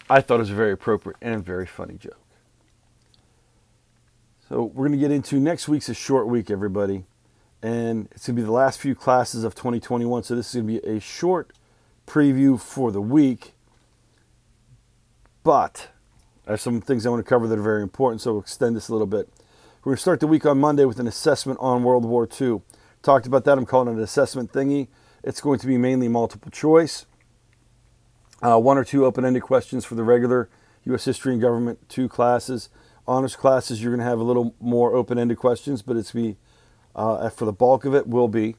I 0.09 0.21
thought 0.21 0.37
it 0.37 0.39
was 0.39 0.51
a 0.51 0.55
very 0.55 0.73
appropriate 0.73 1.17
and 1.23 1.45
very 1.45 1.67
funny 1.67 1.95
joke. 1.95 2.17
So 4.49 4.65
we're 4.65 4.89
going 4.89 4.99
to 4.99 4.99
get 4.99 5.13
into 5.13 5.39
next 5.39 5.69
week's 5.69 5.89
a 5.89 5.95
short 5.95 6.27
week, 6.27 6.51
everybody. 6.51 7.05
And 7.63 8.09
it's 8.11 8.27
going 8.27 8.35
to 8.35 8.43
be 8.43 8.45
the 8.45 8.51
last 8.51 8.81
few 8.81 8.97
classes 8.97 9.45
of 9.45 9.55
2021. 9.55 10.25
So 10.25 10.35
this 10.35 10.49
is 10.49 10.55
going 10.55 10.67
to 10.67 10.81
be 10.81 10.89
a 10.89 10.99
short 10.99 11.53
preview 12.07 12.61
for 12.61 12.91
the 12.91 13.01
week, 13.01 13.53
but 15.43 15.89
I 16.47 16.53
have 16.53 16.61
some 16.61 16.81
things 16.81 17.07
I 17.07 17.11
want 17.11 17.25
to 17.25 17.29
cover 17.29 17.47
that 17.49 17.59
are 17.59 17.63
very 17.63 17.83
important, 17.83 18.21
so 18.21 18.33
we'll 18.33 18.43
extend 18.43 18.77
this 18.77 18.89
a 18.89 18.93
little 18.93 19.07
bit. 19.07 19.29
We're 19.83 19.91
going 19.91 19.97
to 19.97 20.03
start 20.03 20.21
the 20.21 20.27
week 20.27 20.45
on 20.45 20.59
Monday 20.59 20.85
with 20.85 20.99
an 20.99 21.07
assessment 21.07 21.59
on 21.61 21.83
World 21.83 22.05
War 22.05 22.29
II. 22.41 22.61
Talked 23.03 23.27
about 23.27 23.45
that. 23.45 23.57
I'm 23.57 23.65
calling 23.65 23.89
it 23.89 23.93
an 23.93 24.03
assessment 24.03 24.53
thingy. 24.53 24.89
It's 25.23 25.41
going 25.41 25.59
to 25.59 25.67
be 25.67 25.79
mainly 25.79 26.09
multiple 26.09 26.51
choice, 26.51 27.07
uh, 28.43 28.59
one 28.59 28.79
or 28.79 28.85
two 28.85 29.05
open 29.05 29.25
ended 29.25 29.43
questions 29.43 29.85
for 29.85 29.95
the 29.95 30.05
regular 30.05 30.49
U.S. 30.85 31.05
History 31.05 31.33
and 31.33 31.41
Government 31.41 31.89
2 31.89 32.09
classes. 32.09 32.69
Honors 33.07 33.37
classes, 33.37 33.83
you're 33.83 33.91
going 33.91 34.05
to 34.05 34.11
have 34.11 34.19
a 34.19 34.25
little 34.25 34.55
more 34.61 34.95
open 34.95 35.19
ended 35.19 35.39
questions, 35.39 35.83
but 35.83 35.97
it's 35.97 36.13
be 36.13 36.37
uh, 36.95 37.29
for 37.31 37.45
the 37.45 37.53
bulk 37.53 37.85
of 37.85 37.95
it 37.95 38.07
will 38.07 38.29
be 38.29 38.57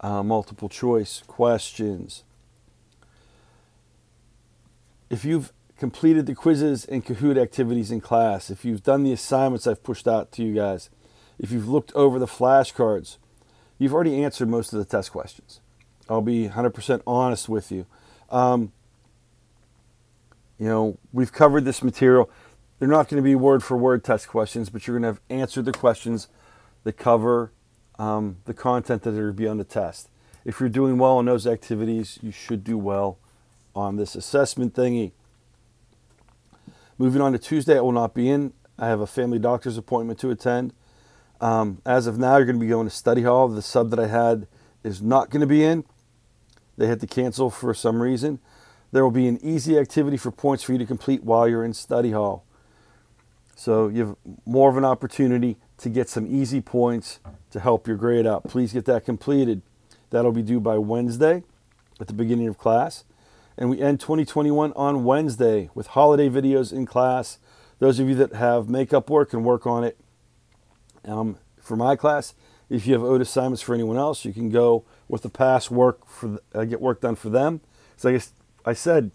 uh, 0.00 0.22
multiple 0.22 0.68
choice 0.68 1.22
questions. 1.26 2.24
If 5.10 5.24
you've 5.24 5.52
completed 5.78 6.26
the 6.26 6.34
Quizizz 6.34 6.86
and 6.88 7.04
Kahoot 7.04 7.40
activities 7.40 7.90
in 7.90 8.00
class, 8.00 8.50
if 8.50 8.64
you've 8.64 8.82
done 8.82 9.04
the 9.04 9.12
assignments 9.12 9.66
I've 9.66 9.82
pushed 9.82 10.06
out 10.06 10.32
to 10.32 10.42
you 10.42 10.54
guys, 10.54 10.90
if 11.38 11.50
you've 11.50 11.68
looked 11.68 11.92
over 11.94 12.18
the 12.18 12.26
flashcards, 12.26 13.16
you've 13.78 13.94
already 13.94 14.22
answered 14.22 14.48
most 14.48 14.72
of 14.72 14.78
the 14.78 14.84
test 14.84 15.12
questions. 15.12 15.60
I'll 16.08 16.20
be 16.20 16.48
100% 16.48 17.02
honest 17.06 17.48
with 17.48 17.70
you. 17.70 17.86
Um, 18.30 18.72
you 20.58 20.66
know, 20.66 20.98
we've 21.12 21.32
covered 21.32 21.64
this 21.64 21.82
material. 21.82 22.28
They're 22.78 22.88
not 22.88 23.08
going 23.08 23.22
to 23.22 23.26
be 23.26 23.34
word 23.34 23.62
for 23.62 23.76
word 23.76 24.04
test 24.04 24.28
questions, 24.28 24.68
but 24.68 24.86
you're 24.86 24.98
going 24.98 25.02
to 25.02 25.08
have 25.08 25.20
answered 25.30 25.64
the 25.64 25.72
questions 25.72 26.28
that 26.84 26.94
cover 26.94 27.52
um, 27.98 28.38
the 28.44 28.54
content 28.54 29.02
that 29.02 29.10
are 29.10 29.14
going 29.14 29.26
to 29.26 29.32
be 29.32 29.48
on 29.48 29.58
the 29.58 29.64
test. 29.64 30.08
If 30.44 30.60
you're 30.60 30.68
doing 30.68 30.98
well 30.98 31.16
on 31.18 31.24
those 31.24 31.46
activities, 31.46 32.18
you 32.22 32.30
should 32.30 32.64
do 32.64 32.78
well 32.78 33.18
on 33.74 33.96
this 33.96 34.14
assessment 34.14 34.74
thingy. 34.74 35.12
Moving 36.98 37.22
on 37.22 37.32
to 37.32 37.38
Tuesday, 37.38 37.78
I 37.78 37.80
will 37.80 37.92
not 37.92 38.14
be 38.14 38.28
in. 38.28 38.52
I 38.78 38.88
have 38.88 39.00
a 39.00 39.06
family 39.06 39.38
doctor's 39.38 39.76
appointment 39.76 40.18
to 40.20 40.30
attend. 40.30 40.72
Um, 41.40 41.80
as 41.86 42.06
of 42.06 42.18
now, 42.18 42.36
you're 42.36 42.46
going 42.46 42.56
to 42.56 42.60
be 42.60 42.68
going 42.68 42.88
to 42.88 42.94
study 42.94 43.22
hall. 43.22 43.48
The 43.48 43.62
sub 43.62 43.90
that 43.90 43.98
I 43.98 44.08
had 44.08 44.46
is 44.82 45.00
not 45.00 45.30
going 45.30 45.40
to 45.40 45.46
be 45.46 45.64
in. 45.64 45.84
They 46.76 46.86
had 46.86 47.00
to 47.00 47.06
cancel 47.06 47.50
for 47.50 47.72
some 47.74 48.02
reason. 48.02 48.40
There 48.90 49.04
will 49.04 49.10
be 49.10 49.28
an 49.28 49.38
easy 49.42 49.78
activity 49.78 50.16
for 50.16 50.30
points 50.30 50.62
for 50.62 50.72
you 50.72 50.78
to 50.78 50.86
complete 50.86 51.22
while 51.22 51.46
you're 51.46 51.64
in 51.64 51.74
study 51.74 52.12
hall. 52.12 52.44
So 53.54 53.88
you 53.88 54.06
have 54.06 54.16
more 54.46 54.70
of 54.70 54.76
an 54.76 54.84
opportunity 54.84 55.56
to 55.78 55.88
get 55.88 56.08
some 56.08 56.26
easy 56.26 56.60
points 56.60 57.20
to 57.50 57.60
help 57.60 57.86
your 57.86 57.96
grade 57.96 58.26
out. 58.26 58.44
Please 58.44 58.72
get 58.72 58.84
that 58.86 59.04
completed. 59.04 59.62
That'll 60.10 60.32
be 60.32 60.42
due 60.42 60.60
by 60.60 60.78
Wednesday 60.78 61.42
at 62.00 62.06
the 62.06 62.12
beginning 62.12 62.48
of 62.48 62.56
class. 62.56 63.04
And 63.58 63.68
we 63.68 63.80
end 63.80 63.98
2021 63.98 64.72
on 64.74 65.02
Wednesday 65.02 65.68
with 65.74 65.88
holiday 65.88 66.28
videos 66.28 66.72
in 66.72 66.86
class. 66.86 67.38
Those 67.80 67.98
of 67.98 68.08
you 68.08 68.14
that 68.14 68.32
have 68.32 68.68
makeup 68.68 69.10
work 69.10 69.32
and 69.32 69.44
work 69.44 69.66
on 69.66 69.82
it 69.82 69.98
um, 71.04 71.38
for 71.60 71.76
my 71.76 71.96
class. 71.96 72.34
If 72.70 72.86
you 72.86 72.92
have 72.92 73.02
owed 73.02 73.20
assignments 73.20 73.60
for 73.60 73.74
anyone 73.74 73.96
else, 73.96 74.24
you 74.24 74.32
can 74.32 74.48
go 74.48 74.84
with 75.08 75.22
the 75.22 75.28
past 75.28 75.72
work 75.72 76.06
for 76.06 76.38
uh, 76.54 76.64
get 76.64 76.80
work 76.80 77.00
done 77.00 77.16
for 77.16 77.30
them. 77.30 77.60
So 77.96 78.10
I 78.10 78.12
guess 78.12 78.32
I 78.64 78.74
said, 78.74 79.10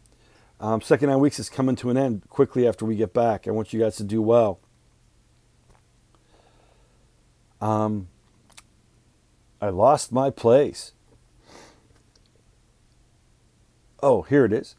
um, 0.59 0.81
second 0.81 1.09
nine 1.09 1.19
weeks 1.19 1.39
is 1.39 1.49
coming 1.49 1.77
to 1.77 1.89
an 1.89 1.95
end 1.95 2.27
quickly 2.29 2.67
after 2.67 2.83
we 2.83 2.97
get 2.97 3.13
back. 3.13 3.47
I 3.47 3.51
want 3.51 3.71
you 3.71 3.79
guys 3.79 3.95
to 3.97 4.03
do 4.03 4.21
well. 4.21 4.59
Um, 7.61 8.09
I 9.61 9.69
lost 9.69 10.11
my 10.11 10.29
place. 10.29 10.91
Oh, 14.03 14.23
here 14.23 14.43
it 14.43 14.51
is. 14.51 14.75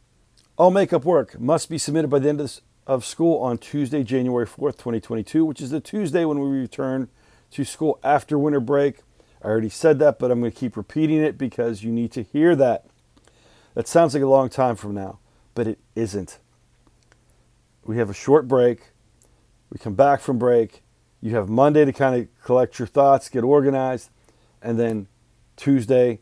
All 0.58 0.70
makeup 0.70 1.06
work 1.06 1.40
must 1.40 1.70
be 1.70 1.78
submitted 1.78 2.08
by 2.08 2.18
the 2.18 2.28
end 2.28 2.42
of, 2.42 2.60
of 2.86 3.06
school 3.06 3.38
on 3.38 3.56
Tuesday, 3.56 4.04
January 4.04 4.44
4th, 4.44 4.76
2022, 4.76 5.46
which 5.46 5.62
is 5.62 5.70
the 5.70 5.80
Tuesday 5.80 6.26
when 6.26 6.38
we 6.38 6.46
return 6.46 7.08
to 7.52 7.64
school 7.64 7.98
after 8.04 8.38
winter 8.38 8.60
break. 8.60 8.98
I 9.42 9.46
already 9.46 9.70
said 9.70 9.98
that, 10.00 10.18
but 10.18 10.30
I'm 10.30 10.40
going 10.40 10.52
to 10.52 10.58
keep 10.58 10.76
repeating 10.76 11.22
it 11.22 11.38
because 11.38 11.82
you 11.82 11.90
need 11.90 12.12
to 12.12 12.22
hear 12.22 12.54
that. 12.54 12.84
That 13.72 13.88
sounds 13.88 14.12
like 14.12 14.22
a 14.22 14.26
long 14.26 14.50
time 14.50 14.76
from 14.76 14.92
now, 14.92 15.20
but 15.54 15.66
it 15.66 15.78
isn't. 15.94 16.38
We 17.82 17.96
have 17.96 18.10
a 18.10 18.14
short 18.14 18.46
break. 18.46 18.90
We 19.70 19.78
come 19.78 19.94
back 19.94 20.20
from 20.20 20.38
break. 20.38 20.82
You 21.22 21.34
have 21.34 21.48
Monday 21.48 21.86
to 21.86 21.94
kind 21.94 22.20
of 22.20 22.44
collect 22.44 22.78
your 22.78 22.88
thoughts, 22.88 23.30
get 23.30 23.42
organized, 23.42 24.10
and 24.60 24.78
then 24.78 25.06
Tuesday 25.56 26.20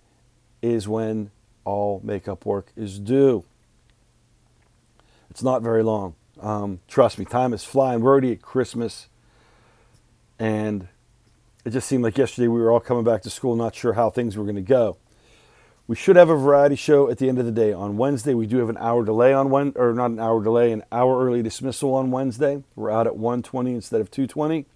is 0.62 0.86
when 0.86 1.32
all 1.64 2.00
makeup 2.04 2.44
work 2.44 2.72
is 2.76 2.98
due. 2.98 3.44
It's 5.30 5.42
not 5.42 5.62
very 5.62 5.82
long. 5.82 6.14
Um, 6.40 6.80
trust 6.88 7.18
me, 7.18 7.24
time 7.24 7.52
is 7.52 7.64
flying. 7.64 8.00
We're 8.00 8.10
already 8.10 8.32
at 8.32 8.42
Christmas, 8.42 9.08
and 10.38 10.88
it 11.64 11.70
just 11.70 11.88
seemed 11.88 12.02
like 12.02 12.18
yesterday 12.18 12.48
we 12.48 12.60
were 12.60 12.70
all 12.70 12.80
coming 12.80 13.04
back 13.04 13.22
to 13.22 13.30
school, 13.30 13.54
not 13.54 13.74
sure 13.74 13.92
how 13.92 14.10
things 14.10 14.36
were 14.36 14.44
going 14.44 14.56
to 14.56 14.62
go. 14.62 14.96
We 15.86 15.96
should 15.96 16.16
have 16.16 16.30
a 16.30 16.36
variety 16.36 16.76
show 16.76 17.10
at 17.10 17.18
the 17.18 17.28
end 17.28 17.38
of 17.38 17.44
the 17.44 17.52
day. 17.52 17.72
On 17.72 17.96
Wednesday, 17.96 18.34
we 18.34 18.46
do 18.46 18.58
have 18.58 18.68
an 18.68 18.76
hour 18.78 19.04
delay 19.04 19.32
on 19.32 19.50
one, 19.50 19.72
or 19.76 19.92
not 19.92 20.10
an 20.10 20.20
hour 20.20 20.42
delay, 20.42 20.72
an 20.72 20.84
hour 20.92 21.24
early 21.24 21.42
dismissal 21.42 21.94
on 21.94 22.10
Wednesday. 22.10 22.62
We're 22.76 22.90
out 22.90 23.06
at 23.06 23.14
1:20 23.14 23.74
instead 23.74 24.00
of 24.00 24.10
220. 24.10 24.66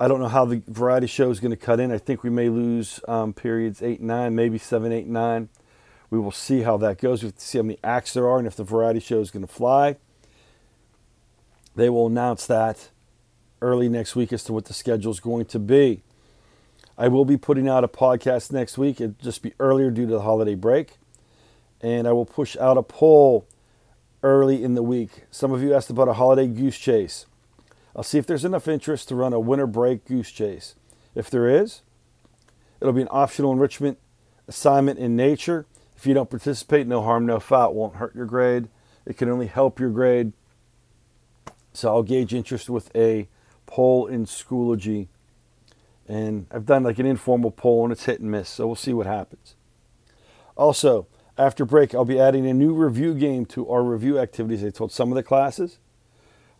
I 0.00 0.08
don't 0.08 0.18
know 0.18 0.28
how 0.28 0.44
the 0.44 0.62
variety 0.66 1.06
show 1.06 1.30
is 1.30 1.40
going 1.40 1.52
to 1.52 1.56
cut 1.56 1.78
in. 1.78 1.92
I 1.92 1.98
think 1.98 2.22
we 2.22 2.30
may 2.30 2.48
lose 2.48 3.00
um, 3.06 3.32
periods 3.32 3.82
eight 3.82 4.00
nine, 4.00 4.34
maybe 4.34 4.58
seven, 4.58 4.92
eight, 4.92 5.06
nine. 5.06 5.48
We 6.12 6.18
will 6.18 6.30
see 6.30 6.60
how 6.60 6.76
that 6.76 6.98
goes. 6.98 7.22
We 7.22 7.28
have 7.28 7.36
to 7.36 7.40
see 7.40 7.56
how 7.56 7.62
many 7.62 7.78
acts 7.82 8.12
there 8.12 8.28
are 8.28 8.36
and 8.36 8.46
if 8.46 8.54
the 8.54 8.64
variety 8.64 9.00
show 9.00 9.20
is 9.20 9.30
going 9.30 9.46
to 9.46 9.50
fly. 9.50 9.96
They 11.74 11.88
will 11.88 12.06
announce 12.06 12.44
that 12.48 12.90
early 13.62 13.88
next 13.88 14.14
week 14.14 14.30
as 14.30 14.44
to 14.44 14.52
what 14.52 14.66
the 14.66 14.74
schedule 14.74 15.10
is 15.10 15.20
going 15.20 15.46
to 15.46 15.58
be. 15.58 16.02
I 16.98 17.08
will 17.08 17.24
be 17.24 17.38
putting 17.38 17.66
out 17.66 17.82
a 17.82 17.88
podcast 17.88 18.52
next 18.52 18.76
week. 18.76 19.00
It'll 19.00 19.16
just 19.22 19.40
be 19.40 19.54
earlier 19.58 19.90
due 19.90 20.04
to 20.04 20.12
the 20.12 20.20
holiday 20.20 20.54
break. 20.54 20.98
And 21.80 22.06
I 22.06 22.12
will 22.12 22.26
push 22.26 22.58
out 22.58 22.76
a 22.76 22.82
poll 22.82 23.46
early 24.22 24.62
in 24.62 24.74
the 24.74 24.82
week. 24.82 25.24
Some 25.30 25.50
of 25.50 25.62
you 25.62 25.74
asked 25.74 25.88
about 25.88 26.08
a 26.08 26.12
holiday 26.12 26.46
goose 26.46 26.76
chase. 26.76 27.24
I'll 27.96 28.02
see 28.02 28.18
if 28.18 28.26
there's 28.26 28.44
enough 28.44 28.68
interest 28.68 29.08
to 29.08 29.14
run 29.14 29.32
a 29.32 29.40
winter 29.40 29.66
break 29.66 30.04
goose 30.04 30.30
chase. 30.30 30.74
If 31.14 31.30
there 31.30 31.48
is, 31.48 31.80
it'll 32.82 32.92
be 32.92 33.00
an 33.00 33.08
optional 33.10 33.50
enrichment 33.50 33.96
assignment 34.46 34.98
in 34.98 35.16
nature. 35.16 35.64
If 36.02 36.06
you 36.08 36.14
don't 36.14 36.28
participate, 36.28 36.88
no 36.88 37.00
harm, 37.00 37.26
no 37.26 37.38
foul. 37.38 37.70
It 37.70 37.76
won't 37.76 37.94
hurt 37.94 38.12
your 38.16 38.26
grade. 38.26 38.66
It 39.06 39.16
can 39.16 39.28
only 39.28 39.46
help 39.46 39.78
your 39.78 39.90
grade. 39.90 40.32
So 41.72 41.94
I'll 41.94 42.02
gauge 42.02 42.34
interest 42.34 42.68
with 42.68 42.90
a 42.96 43.28
poll 43.66 44.08
in 44.08 44.26
Schoology. 44.26 45.06
And 46.08 46.48
I've 46.50 46.66
done 46.66 46.82
like 46.82 46.98
an 46.98 47.06
informal 47.06 47.52
poll 47.52 47.84
and 47.84 47.92
it's 47.92 48.06
hit 48.06 48.18
and 48.18 48.28
miss. 48.28 48.48
So 48.48 48.66
we'll 48.66 48.74
see 48.74 48.92
what 48.92 49.06
happens. 49.06 49.54
Also, 50.56 51.06
after 51.38 51.64
break, 51.64 51.94
I'll 51.94 52.04
be 52.04 52.18
adding 52.18 52.48
a 52.48 52.52
new 52.52 52.74
review 52.74 53.14
game 53.14 53.46
to 53.46 53.70
our 53.70 53.84
review 53.84 54.18
activities. 54.18 54.64
I 54.64 54.70
told 54.70 54.90
some 54.90 55.12
of 55.12 55.14
the 55.14 55.22
classes. 55.22 55.78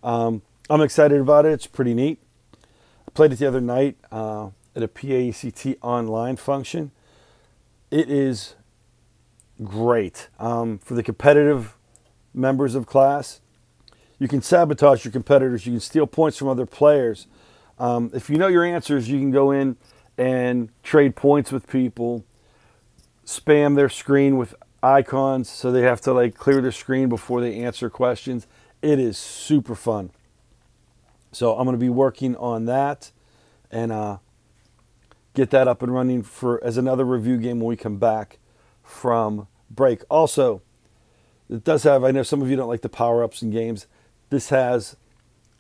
Um, 0.05 0.43
I'm 0.71 0.83
excited 0.83 1.21
about 1.21 1.47
it. 1.47 1.53
It's 1.55 1.67
pretty 1.67 1.95
neat. 1.95 2.21
I 3.09 3.11
played 3.11 3.33
it 3.33 3.41
the 3.41 3.49
other 3.49 3.61
night 3.61 3.97
uh, 4.13 4.51
at 4.77 4.85
a 4.85 4.89
PAECT 4.89 5.79
online 5.83 6.37
function. 6.37 6.93
It 7.91 8.09
is 8.09 8.55
great 9.63 10.29
um, 10.39 10.79
for 10.79 10.95
the 10.95 11.03
competitive 11.03 11.77
members 12.35 12.75
of 12.75 12.87
class. 12.87 13.41
You 14.19 14.29
can 14.29 14.43
sabotage 14.43 15.05
your 15.05 15.13
competitors. 15.13 15.67
You 15.67 15.73
can 15.73 15.81
steal 15.81 16.07
points 16.07 16.39
from 16.39 16.49
other 16.49 16.67
players. 16.67 17.27
Um, 17.79 18.11
if 18.15 18.31
you 18.31 18.37
know 18.37 18.49
your 18.49 18.65
answers, 18.65 19.09
you 19.09 19.19
can 19.19 19.31
go 19.31 19.51
in 19.51 19.77
and 20.17 20.71
trade 20.83 21.17
points 21.17 21.51
with 21.51 21.67
people, 21.67 22.25
spam 23.27 23.75
their 23.75 23.89
screen 23.89 24.37
with 24.37 24.55
icons 24.83 25.49
so 25.49 25.71
they 25.71 25.83
have 25.83 26.01
to 26.01 26.13
like 26.13 26.35
clear 26.35 26.61
their 26.61 26.73
screen 26.73 27.09
before 27.09 27.41
they 27.41 27.59
answer 27.61 27.89
questions. 27.89 28.47
It 28.81 28.99
is 28.99 29.17
super 29.17 29.75
fun. 29.75 30.11
So 31.31 31.57
I'm 31.57 31.65
going 31.65 31.75
to 31.75 31.81
be 31.81 31.89
working 31.89 32.37
on 32.37 32.67
that 32.67 33.11
and 33.71 33.91
uh, 33.91 34.19
get 35.35 35.51
that 35.51 35.67
up 35.67 35.83
and 35.83 35.93
running 35.93 36.23
for 36.23 36.63
as 36.63 36.77
another 36.77 37.05
review 37.05 37.39
game 37.39 37.59
when 37.59 37.69
we 37.69 37.77
come 37.77 37.97
back 37.97 38.39
from 38.93 39.49
break. 39.71 40.03
Also, 40.09 40.63
it 41.51 41.65
does 41.65 41.83
have. 41.83 42.05
I 42.05 42.11
know 42.11 42.23
some 42.23 42.43
of 42.43 42.51
you 42.51 42.57
don't 42.57 42.69
like 42.69 42.83
the 42.83 42.89
power 42.89 43.25
ups 43.25 43.43
in 43.43 43.51
games. 43.51 43.87
This 44.31 44.51
has 44.51 44.97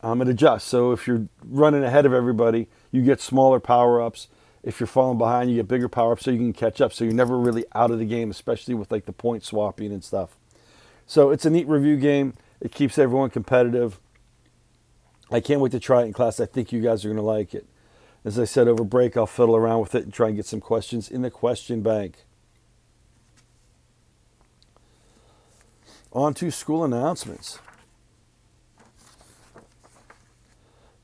um, 0.02 0.20
it 0.20 0.28
adjusts. 0.28 0.64
So 0.64 0.92
if 0.92 1.06
you're 1.06 1.26
running 1.44 1.84
ahead 1.84 2.06
of 2.06 2.12
everybody, 2.12 2.68
you 2.90 3.02
get 3.02 3.20
smaller 3.20 3.60
power 3.60 4.00
ups. 4.00 4.28
If 4.62 4.78
you're 4.78 4.86
falling 4.86 5.18
behind, 5.18 5.50
you 5.50 5.56
get 5.56 5.68
bigger 5.68 5.88
power 5.88 6.12
ups 6.12 6.24
so 6.24 6.30
you 6.30 6.38
can 6.38 6.52
catch 6.52 6.80
up. 6.80 6.92
So 6.92 7.04
you're 7.04 7.14
never 7.14 7.38
really 7.38 7.64
out 7.74 7.90
of 7.90 7.98
the 7.98 8.04
game, 8.04 8.30
especially 8.30 8.74
with 8.74 8.90
like 8.90 9.06
the 9.06 9.12
point 9.12 9.44
swapping 9.44 9.92
and 9.92 10.04
stuff. 10.04 10.36
So 11.06 11.30
it's 11.30 11.44
a 11.44 11.50
neat 11.50 11.66
review 11.66 11.96
game. 11.96 12.34
It 12.60 12.72
keeps 12.72 12.98
everyone 12.98 13.30
competitive. 13.30 13.98
I 15.30 15.40
can't 15.40 15.60
wait 15.60 15.72
to 15.72 15.80
try 15.80 16.02
it 16.02 16.06
in 16.06 16.12
class. 16.12 16.38
I 16.38 16.46
think 16.46 16.72
you 16.72 16.80
guys 16.80 17.04
are 17.04 17.08
going 17.08 17.16
to 17.16 17.22
like 17.22 17.54
it. 17.54 17.66
As 18.24 18.38
I 18.38 18.44
said 18.44 18.68
over 18.68 18.84
break, 18.84 19.16
I'll 19.16 19.26
fiddle 19.26 19.56
around 19.56 19.80
with 19.80 19.94
it 19.94 20.04
and 20.04 20.12
try 20.12 20.28
and 20.28 20.36
get 20.36 20.46
some 20.46 20.60
questions 20.60 21.10
in 21.10 21.22
the 21.22 21.30
question 21.30 21.82
bank. 21.82 22.24
On 26.12 26.34
to 26.34 26.50
school 26.50 26.84
announcements. 26.84 27.58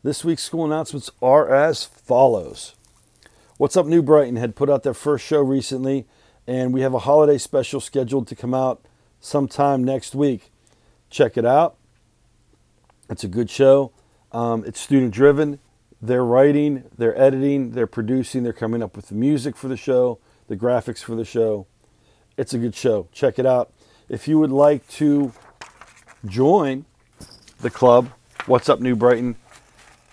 This 0.03 0.25
week's 0.25 0.43
school 0.43 0.65
announcements 0.65 1.11
are 1.21 1.53
as 1.53 1.85
follows. 1.85 2.75
What's 3.57 3.77
Up 3.77 3.87
New 3.87 4.03
Brighton 4.03 4.37
had 4.37 4.55
put 4.55 4.71
out 4.71 4.83
their 4.85 4.95
first 4.95 5.27
show 5.27 5.41
recently, 5.41 6.07
and 6.47 6.73
we 6.73 6.83
have 6.83 6.95
a 6.95 7.01
holiday 7.01 7.39
special 7.39 7.81
scheduled 7.81 8.29
to 8.29 8.37
come 8.37 8.55
out 8.55 8.87
sometime 9.21 9.83
next 9.83 10.15
week. 10.15 10.53
Check 11.11 11.37
it 11.37 11.45
out. 11.45 11.77
It's 13.11 13.25
a 13.25 13.29
good 13.29 13.51
show. 13.51 13.93
Um, 14.31 14.65
it's 14.67 14.79
student 14.79 15.13
driven. 15.13 15.59
They're 16.01 16.25
writing, 16.25 16.85
they're 16.97 17.19
editing, 17.21 17.73
they're 17.73 17.89
producing, 17.89 18.45
they're 18.45 18.53
coming 18.53 18.83
up 18.83 18.95
with 18.95 19.09
the 19.09 19.15
music 19.17 19.57
for 19.57 19.67
the 19.67 19.77
show, 19.77 20.21
the 20.47 20.57
graphics 20.57 21.03
for 21.03 21.17
the 21.17 21.25
show. 21.25 21.67
It's 22.37 22.55
a 22.55 22.59
good 22.59 22.77
show. 22.77 23.09
Check 23.11 23.41
it 23.41 23.47
out. 23.47 23.73
If 24.09 24.27
you 24.27 24.39
would 24.39 24.51
like 24.51 24.89
to 24.93 25.35
join 26.25 26.87
the 27.61 27.69
club, 27.69 28.11
What's 28.47 28.71
Up 28.71 28.81
New 28.81 28.97
Brighton, 28.97 29.37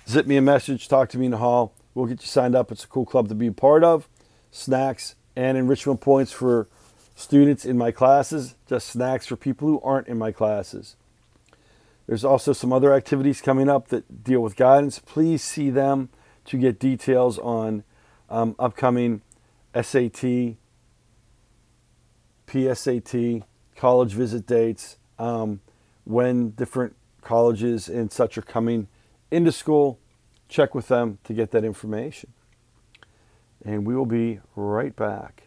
zip 0.05 0.27
me 0.27 0.36
a 0.36 0.41
message, 0.41 0.89
talk 0.89 1.08
to 1.12 1.17
me 1.17 1.27
in 1.27 1.31
the 1.31 1.38
hall. 1.38 1.73
We'll 1.93 2.08
get 2.08 2.21
you 2.21 2.27
signed 2.27 2.55
up. 2.55 2.73
It's 2.73 2.84
a 2.84 2.88
cool 2.88 3.05
club 3.05 3.29
to 3.29 3.36
be 3.36 3.47
a 3.47 3.53
part 3.53 3.86
of. 3.86 4.10
Snacks 4.51 5.15
and 5.38 5.58
enrichment 5.58 6.01
points 6.01 6.34
for 6.34 6.67
students 7.15 7.63
in 7.63 7.77
my 7.77 7.91
classes, 7.91 8.55
just 8.67 8.89
snacks 8.89 9.27
for 9.27 9.38
people 9.38 9.69
who 9.69 9.79
aren't 9.79 10.10
in 10.10 10.17
my 10.17 10.34
classes. 10.34 10.97
There's 12.05 12.25
also 12.25 12.51
some 12.51 12.73
other 12.73 12.93
activities 12.93 13.39
coming 13.39 13.69
up 13.69 13.88
that 13.88 14.25
deal 14.25 14.41
with 14.41 14.58
guidance. 14.58 14.99
Please 14.99 15.41
see 15.41 15.69
them 15.69 16.10
to 16.45 16.58
get 16.58 16.79
details 16.79 17.39
on 17.39 17.86
um, 18.29 18.55
upcoming 18.60 19.21
SAT, 19.73 20.58
PSAT, 22.45 23.43
college 23.75 24.13
visit 24.13 24.45
dates, 24.45 24.97
um, 25.19 25.61
when 26.03 26.51
different 26.51 26.95
colleges 27.21 27.89
and 27.89 28.11
such 28.11 28.38
are 28.38 28.43
coming 28.43 28.88
into 29.31 29.51
school. 29.51 29.99
Check 30.47 30.75
with 30.75 30.88
them 30.88 31.17
to 31.23 31.33
get 31.33 31.51
that 31.51 31.63
information. 31.63 32.31
And 33.63 33.85
we 33.85 33.95
will 33.95 34.05
be 34.05 34.39
right 34.55 34.95
back. 34.95 35.44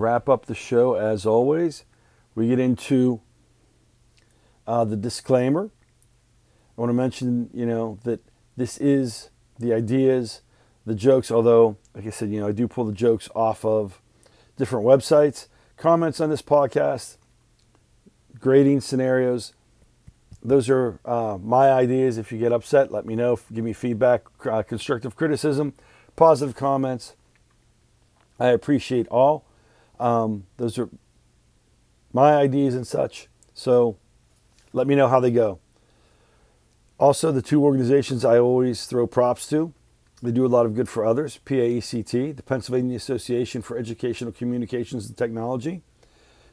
Wrap 0.00 0.28
up 0.28 0.46
the 0.46 0.54
show 0.54 0.94
as 0.94 1.26
always. 1.26 1.84
We 2.34 2.48
get 2.48 2.58
into 2.58 3.20
uh, 4.66 4.84
the 4.84 4.96
disclaimer. 4.96 5.70
I 6.76 6.80
want 6.80 6.90
to 6.90 6.94
mention, 6.94 7.50
you 7.52 7.66
know, 7.66 7.98
that 8.04 8.20
this 8.56 8.78
is 8.78 9.30
the 9.58 9.72
ideas, 9.72 10.42
the 10.86 10.94
jokes, 10.94 11.30
although, 11.30 11.76
like 11.94 12.06
I 12.06 12.10
said, 12.10 12.30
you 12.30 12.40
know, 12.40 12.48
I 12.48 12.52
do 12.52 12.66
pull 12.66 12.84
the 12.84 12.92
jokes 12.92 13.28
off 13.34 13.64
of 13.64 14.00
different 14.56 14.86
websites. 14.86 15.48
Comments 15.76 16.18
on 16.20 16.30
this 16.30 16.42
podcast, 16.42 17.16
grading 18.38 18.80
scenarios, 18.80 19.52
those 20.42 20.70
are 20.70 20.98
uh, 21.04 21.38
my 21.42 21.70
ideas. 21.70 22.16
If 22.16 22.32
you 22.32 22.38
get 22.38 22.52
upset, 22.52 22.90
let 22.90 23.04
me 23.04 23.14
know. 23.14 23.38
Give 23.52 23.64
me 23.64 23.74
feedback, 23.74 24.22
uh, 24.46 24.62
constructive 24.62 25.14
criticism, 25.14 25.74
positive 26.16 26.56
comments 26.56 27.14
I 28.38 28.48
appreciate 28.48 29.06
all. 29.08 29.44
Um, 30.00 30.46
those 30.56 30.78
are 30.78 30.88
my 32.12 32.34
ideas 32.34 32.74
and 32.74 32.86
such. 32.86 33.28
So 33.54 33.98
let 34.72 34.86
me 34.86 34.94
know 34.94 35.06
how 35.06 35.20
they 35.20 35.30
go. 35.30 35.60
Also, 36.98 37.30
the 37.30 37.42
two 37.42 37.62
organizations 37.62 38.24
I 38.24 38.38
always 38.38 38.86
throw 38.86 39.06
props 39.06 39.48
to, 39.50 39.72
they 40.22 40.32
do 40.32 40.44
a 40.44 40.48
lot 40.48 40.66
of 40.66 40.74
good 40.74 40.88
for 40.88 41.04
others 41.04 41.38
PAECT, 41.44 42.36
the 42.36 42.42
Pennsylvania 42.42 42.96
Association 42.96 43.62
for 43.62 43.78
Educational 43.78 44.32
Communications 44.32 45.06
and 45.06 45.16
Technology. 45.16 45.82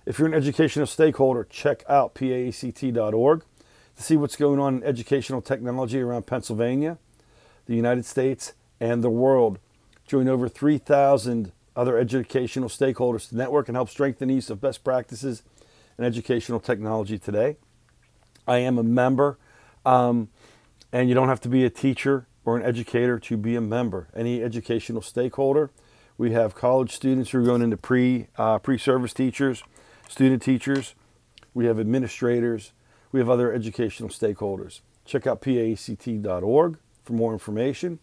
If 0.06 0.20
you're 0.20 0.28
an 0.28 0.34
educational 0.34 0.86
stakeholder, 0.86 1.44
check 1.44 1.84
out 1.90 2.14
paect.org 2.14 3.44
to 3.98 4.04
see 4.04 4.16
what's 4.16 4.38
going 4.38 4.60
on 4.60 4.78
in 4.78 4.84
educational 4.84 5.42
technology 5.42 6.00
around 6.00 6.28
Pennsylvania, 6.28 6.98
the 7.66 7.76
United 7.76 8.06
States, 8.06 8.54
and 8.80 9.04
the 9.04 9.10
world. 9.10 9.60
Join 10.06 10.30
over 10.30 10.48
3,000 10.48 11.52
other 11.78 11.98
educational 11.98 12.70
stakeholders 12.70 13.30
to 13.30 13.38
network 13.38 13.70
and 13.70 13.78
help 13.78 13.90
strengthen 13.90 14.28
the 14.28 14.34
use 14.34 14.50
of 14.50 14.60
best 14.60 14.84
practices 14.84 15.44
in 15.98 16.04
educational 16.04 16.60
technology 16.60 17.20
today. 17.20 17.56
I 18.48 18.58
am 18.58 18.80
a 18.80 18.84
member, 18.84 19.38
um, 19.86 20.30
and 20.92 21.08
you 21.08 21.16
don't 21.16 21.28
have 21.28 21.42
to 21.42 21.50
be 21.50 21.64
a 21.64 21.70
teacher 21.70 22.28
or 22.44 22.58
an 22.58 22.64
educator 22.64 23.20
to 23.20 23.38
be 23.38 23.56
a 23.56 23.62
member. 23.62 24.08
Any 24.16 24.42
educational 24.42 25.02
stakeholder. 25.02 25.70
We 26.18 26.32
have 26.32 26.56
college 26.56 26.92
students 26.92 27.30
who 27.30 27.40
are 27.40 27.44
going 27.44 27.62
into 27.62 27.78
pre 27.78 28.28
uh, 28.38 28.58
pre 28.58 28.78
service 28.80 29.14
teachers, 29.14 29.64
student 30.10 30.42
teachers. 30.42 30.96
We 31.54 31.66
have 31.68 31.80
administrators. 31.80 32.72
We 33.12 33.20
have 33.20 33.30
other 33.30 33.54
educational 33.54 34.10
stakeholders. 34.10 34.82
Check 35.06 35.28
out 35.28 35.42
paect.org 35.42 36.78
for 37.04 37.14
more 37.14 37.34
information. 37.34 38.00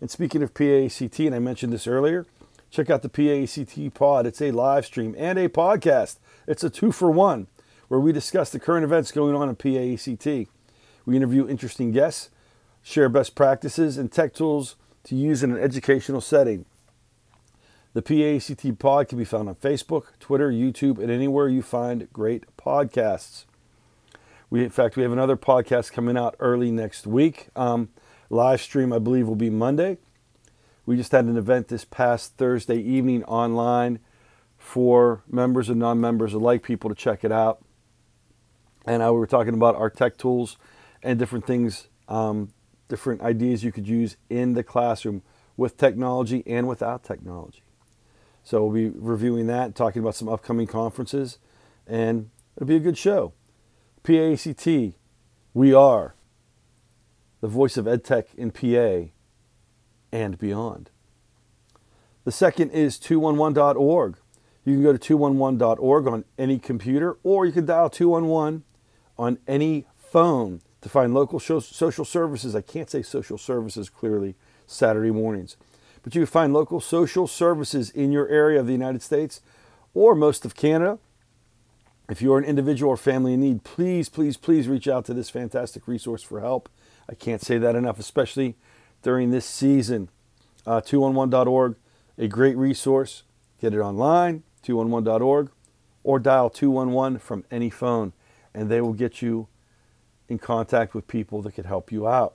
And 0.00 0.10
speaking 0.10 0.42
of 0.42 0.52
PAECT, 0.52 1.26
and 1.26 1.34
I 1.34 1.38
mentioned 1.38 1.72
this 1.72 1.86
earlier, 1.86 2.26
Check 2.72 2.88
out 2.88 3.02
the 3.02 3.10
PAECT 3.10 3.92
Pod. 3.92 4.26
It's 4.26 4.40
a 4.40 4.50
live 4.50 4.86
stream 4.86 5.14
and 5.18 5.38
a 5.38 5.50
podcast. 5.50 6.16
It's 6.48 6.64
a 6.64 6.70
two 6.70 6.90
for 6.90 7.10
one 7.10 7.48
where 7.88 8.00
we 8.00 8.12
discuss 8.12 8.48
the 8.48 8.58
current 8.58 8.82
events 8.82 9.12
going 9.12 9.36
on 9.36 9.50
in 9.50 9.56
PAECT. 9.56 10.48
We 11.04 11.14
interview 11.14 11.46
interesting 11.46 11.92
guests, 11.92 12.30
share 12.82 13.10
best 13.10 13.34
practices 13.34 13.98
and 13.98 14.10
tech 14.10 14.32
tools 14.32 14.76
to 15.04 15.14
use 15.14 15.42
in 15.42 15.52
an 15.52 15.62
educational 15.62 16.22
setting. 16.22 16.64
The 17.92 18.00
PAECT 18.00 18.78
Pod 18.78 19.06
can 19.06 19.18
be 19.18 19.26
found 19.26 19.50
on 19.50 19.56
Facebook, 19.56 20.04
Twitter, 20.18 20.50
YouTube, 20.50 20.98
and 20.98 21.10
anywhere 21.10 21.48
you 21.48 21.60
find 21.60 22.10
great 22.10 22.44
podcasts. 22.56 23.44
We, 24.48 24.64
in 24.64 24.70
fact, 24.70 24.96
we 24.96 25.02
have 25.02 25.12
another 25.12 25.36
podcast 25.36 25.92
coming 25.92 26.16
out 26.16 26.36
early 26.40 26.70
next 26.70 27.06
week. 27.06 27.48
Um, 27.54 27.90
live 28.30 28.62
stream, 28.62 28.94
I 28.94 28.98
believe, 28.98 29.28
will 29.28 29.36
be 29.36 29.50
Monday. 29.50 29.98
We 30.84 30.96
just 30.96 31.12
had 31.12 31.26
an 31.26 31.36
event 31.36 31.68
this 31.68 31.84
past 31.84 32.36
Thursday 32.36 32.76
evening 32.76 33.22
online 33.24 34.00
for 34.58 35.22
members 35.28 35.68
and 35.68 35.78
non 35.78 36.00
members 36.00 36.34
alike, 36.34 36.62
people 36.62 36.90
to 36.90 36.96
check 36.96 37.24
it 37.24 37.30
out. 37.30 37.64
And 38.84 39.02
we 39.02 39.10
were 39.10 39.26
talking 39.26 39.54
about 39.54 39.76
our 39.76 39.90
tech 39.90 40.16
tools 40.16 40.56
and 41.02 41.18
different 41.18 41.46
things, 41.46 41.88
um, 42.08 42.52
different 42.88 43.20
ideas 43.22 43.62
you 43.62 43.70
could 43.70 43.86
use 43.86 44.16
in 44.28 44.54
the 44.54 44.64
classroom 44.64 45.22
with 45.56 45.76
technology 45.76 46.42
and 46.46 46.66
without 46.66 47.04
technology. 47.04 47.62
So 48.42 48.64
we'll 48.64 48.90
be 48.90 48.98
reviewing 48.98 49.46
that, 49.46 49.76
talking 49.76 50.02
about 50.02 50.16
some 50.16 50.28
upcoming 50.28 50.66
conferences, 50.66 51.38
and 51.86 52.30
it'll 52.56 52.66
be 52.66 52.76
a 52.76 52.80
good 52.80 52.98
show. 52.98 53.34
PAECT, 54.02 54.94
we 55.54 55.72
are 55.72 56.16
the 57.40 57.46
voice 57.46 57.76
of 57.76 57.84
EdTech 57.84 58.34
in 58.36 58.50
PA 58.50 59.12
and 60.12 60.38
beyond. 60.38 60.90
The 62.24 62.32
second 62.32 62.70
is 62.70 62.98
211.org. 62.98 64.16
You 64.64 64.74
can 64.74 64.82
go 64.82 64.96
to 64.96 65.16
211.org 65.16 66.06
on 66.06 66.24
any 66.38 66.58
computer, 66.58 67.16
or 67.24 67.44
you 67.44 67.52
can 67.52 67.66
dial 67.66 67.90
211 67.90 68.62
on 69.18 69.38
any 69.48 69.86
phone 69.96 70.60
to 70.82 70.88
find 70.88 71.14
local 71.14 71.40
social 71.40 72.04
services. 72.04 72.54
I 72.54 72.60
can't 72.60 72.90
say 72.90 73.02
social 73.02 73.38
services 73.38 73.88
clearly 73.88 74.36
Saturday 74.66 75.10
mornings, 75.10 75.56
but 76.02 76.14
you 76.14 76.20
can 76.20 76.26
find 76.26 76.52
local 76.52 76.80
social 76.80 77.26
services 77.26 77.90
in 77.90 78.12
your 78.12 78.28
area 78.28 78.60
of 78.60 78.66
the 78.66 78.72
United 78.72 79.02
States 79.02 79.40
or 79.94 80.14
most 80.14 80.44
of 80.44 80.54
Canada. 80.54 80.98
If 82.08 82.20
you're 82.20 82.38
an 82.38 82.44
individual 82.44 82.90
or 82.90 82.96
family 82.96 83.34
in 83.34 83.40
need, 83.40 83.64
please, 83.64 84.08
please, 84.08 84.36
please 84.36 84.68
reach 84.68 84.86
out 84.86 85.04
to 85.06 85.14
this 85.14 85.30
fantastic 85.30 85.88
resource 85.88 86.22
for 86.22 86.40
help. 86.40 86.68
I 87.08 87.14
can't 87.14 87.40
say 87.40 87.58
that 87.58 87.74
enough, 87.74 87.98
especially 87.98 88.56
during 89.02 89.30
this 89.30 89.46
season. 89.46 90.08
Uh, 90.66 90.80
211.org, 90.80 91.76
a 92.18 92.28
great 92.28 92.56
resource. 92.56 93.24
Get 93.60 93.74
it 93.74 93.80
online, 93.80 94.42
211.org, 94.64 95.50
or 96.04 96.18
dial 96.18 96.50
211 96.50 97.18
from 97.18 97.44
any 97.50 97.70
phone, 97.70 98.12
and 98.54 98.68
they 98.68 98.80
will 98.80 98.92
get 98.92 99.22
you 99.22 99.48
in 100.28 100.38
contact 100.38 100.94
with 100.94 101.06
people 101.06 101.42
that 101.42 101.52
could 101.52 101.66
help 101.66 101.92
you 101.92 102.08
out. 102.08 102.34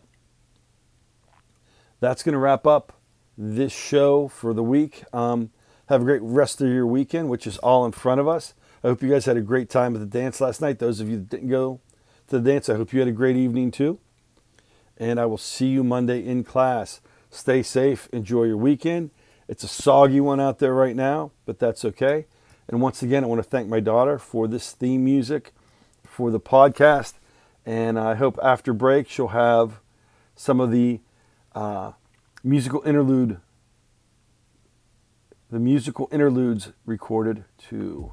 That's 1.99 2.21
going 2.21 2.33
to 2.33 2.39
wrap 2.39 2.67
up 2.67 2.93
this 3.37 3.73
show 3.73 4.27
for 4.27 4.53
the 4.53 4.63
week. 4.63 5.03
Um, 5.13 5.51
have 5.87 6.01
a 6.01 6.05
great 6.05 6.21
rest 6.21 6.61
of 6.61 6.67
your 6.67 6.85
weekend, 6.85 7.29
which 7.29 7.47
is 7.47 7.57
all 7.59 7.85
in 7.85 7.91
front 7.91 8.19
of 8.19 8.27
us. 8.27 8.53
I 8.83 8.87
hope 8.87 9.01
you 9.01 9.09
guys 9.09 9.25
had 9.25 9.37
a 9.37 9.41
great 9.41 9.69
time 9.69 9.95
at 9.95 9.99
the 9.99 10.05
dance 10.05 10.39
last 10.39 10.61
night. 10.61 10.79
Those 10.79 10.99
of 10.99 11.09
you 11.09 11.17
that 11.17 11.29
didn't 11.29 11.49
go 11.49 11.79
to 12.27 12.39
the 12.39 12.51
dance, 12.51 12.69
I 12.69 12.75
hope 12.75 12.93
you 12.93 12.99
had 12.99 13.07
a 13.07 13.13
great 13.13 13.35
evening 13.35 13.71
too. 13.71 13.99
And 14.97 15.19
I 15.19 15.25
will 15.25 15.37
see 15.37 15.67
you 15.67 15.83
Monday 15.83 16.25
in 16.25 16.43
class. 16.43 17.01
Stay 17.29 17.63
safe, 17.63 18.09
enjoy 18.11 18.43
your 18.43 18.57
weekend. 18.57 19.11
It's 19.47 19.63
a 19.63 19.67
soggy 19.67 20.19
one 20.19 20.39
out 20.39 20.59
there 20.59 20.73
right 20.73 20.95
now, 20.95 21.31
but 21.45 21.59
that's 21.59 21.85
okay. 21.85 22.25
And 22.67 22.81
once 22.81 23.01
again, 23.01 23.23
I 23.23 23.27
want 23.27 23.41
to 23.41 23.49
thank 23.49 23.69
my 23.69 23.79
daughter 23.79 24.19
for 24.19 24.47
this 24.47 24.71
theme 24.73 25.05
music 25.05 25.53
for 26.03 26.31
the 26.31 26.39
podcast. 26.39 27.13
And 27.65 27.99
I 27.99 28.15
hope 28.15 28.37
after 28.41 28.73
break 28.73 29.09
she'll 29.09 29.29
have 29.29 29.79
some 30.35 30.59
of 30.59 30.71
the 30.71 30.99
uh, 31.53 31.93
musical 32.43 32.81
interlude, 32.85 33.39
the 35.49 35.59
musical 35.59 36.09
interludes 36.11 36.71
recorded 36.85 37.45
too. 37.57 38.11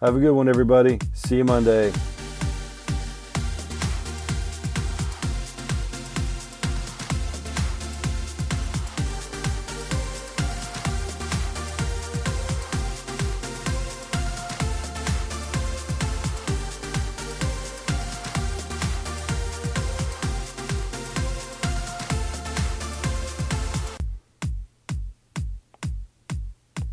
Have 0.00 0.16
a 0.16 0.20
good 0.20 0.32
one, 0.32 0.48
everybody. 0.48 0.98
See 1.14 1.38
you 1.38 1.44
Monday. 1.44 1.92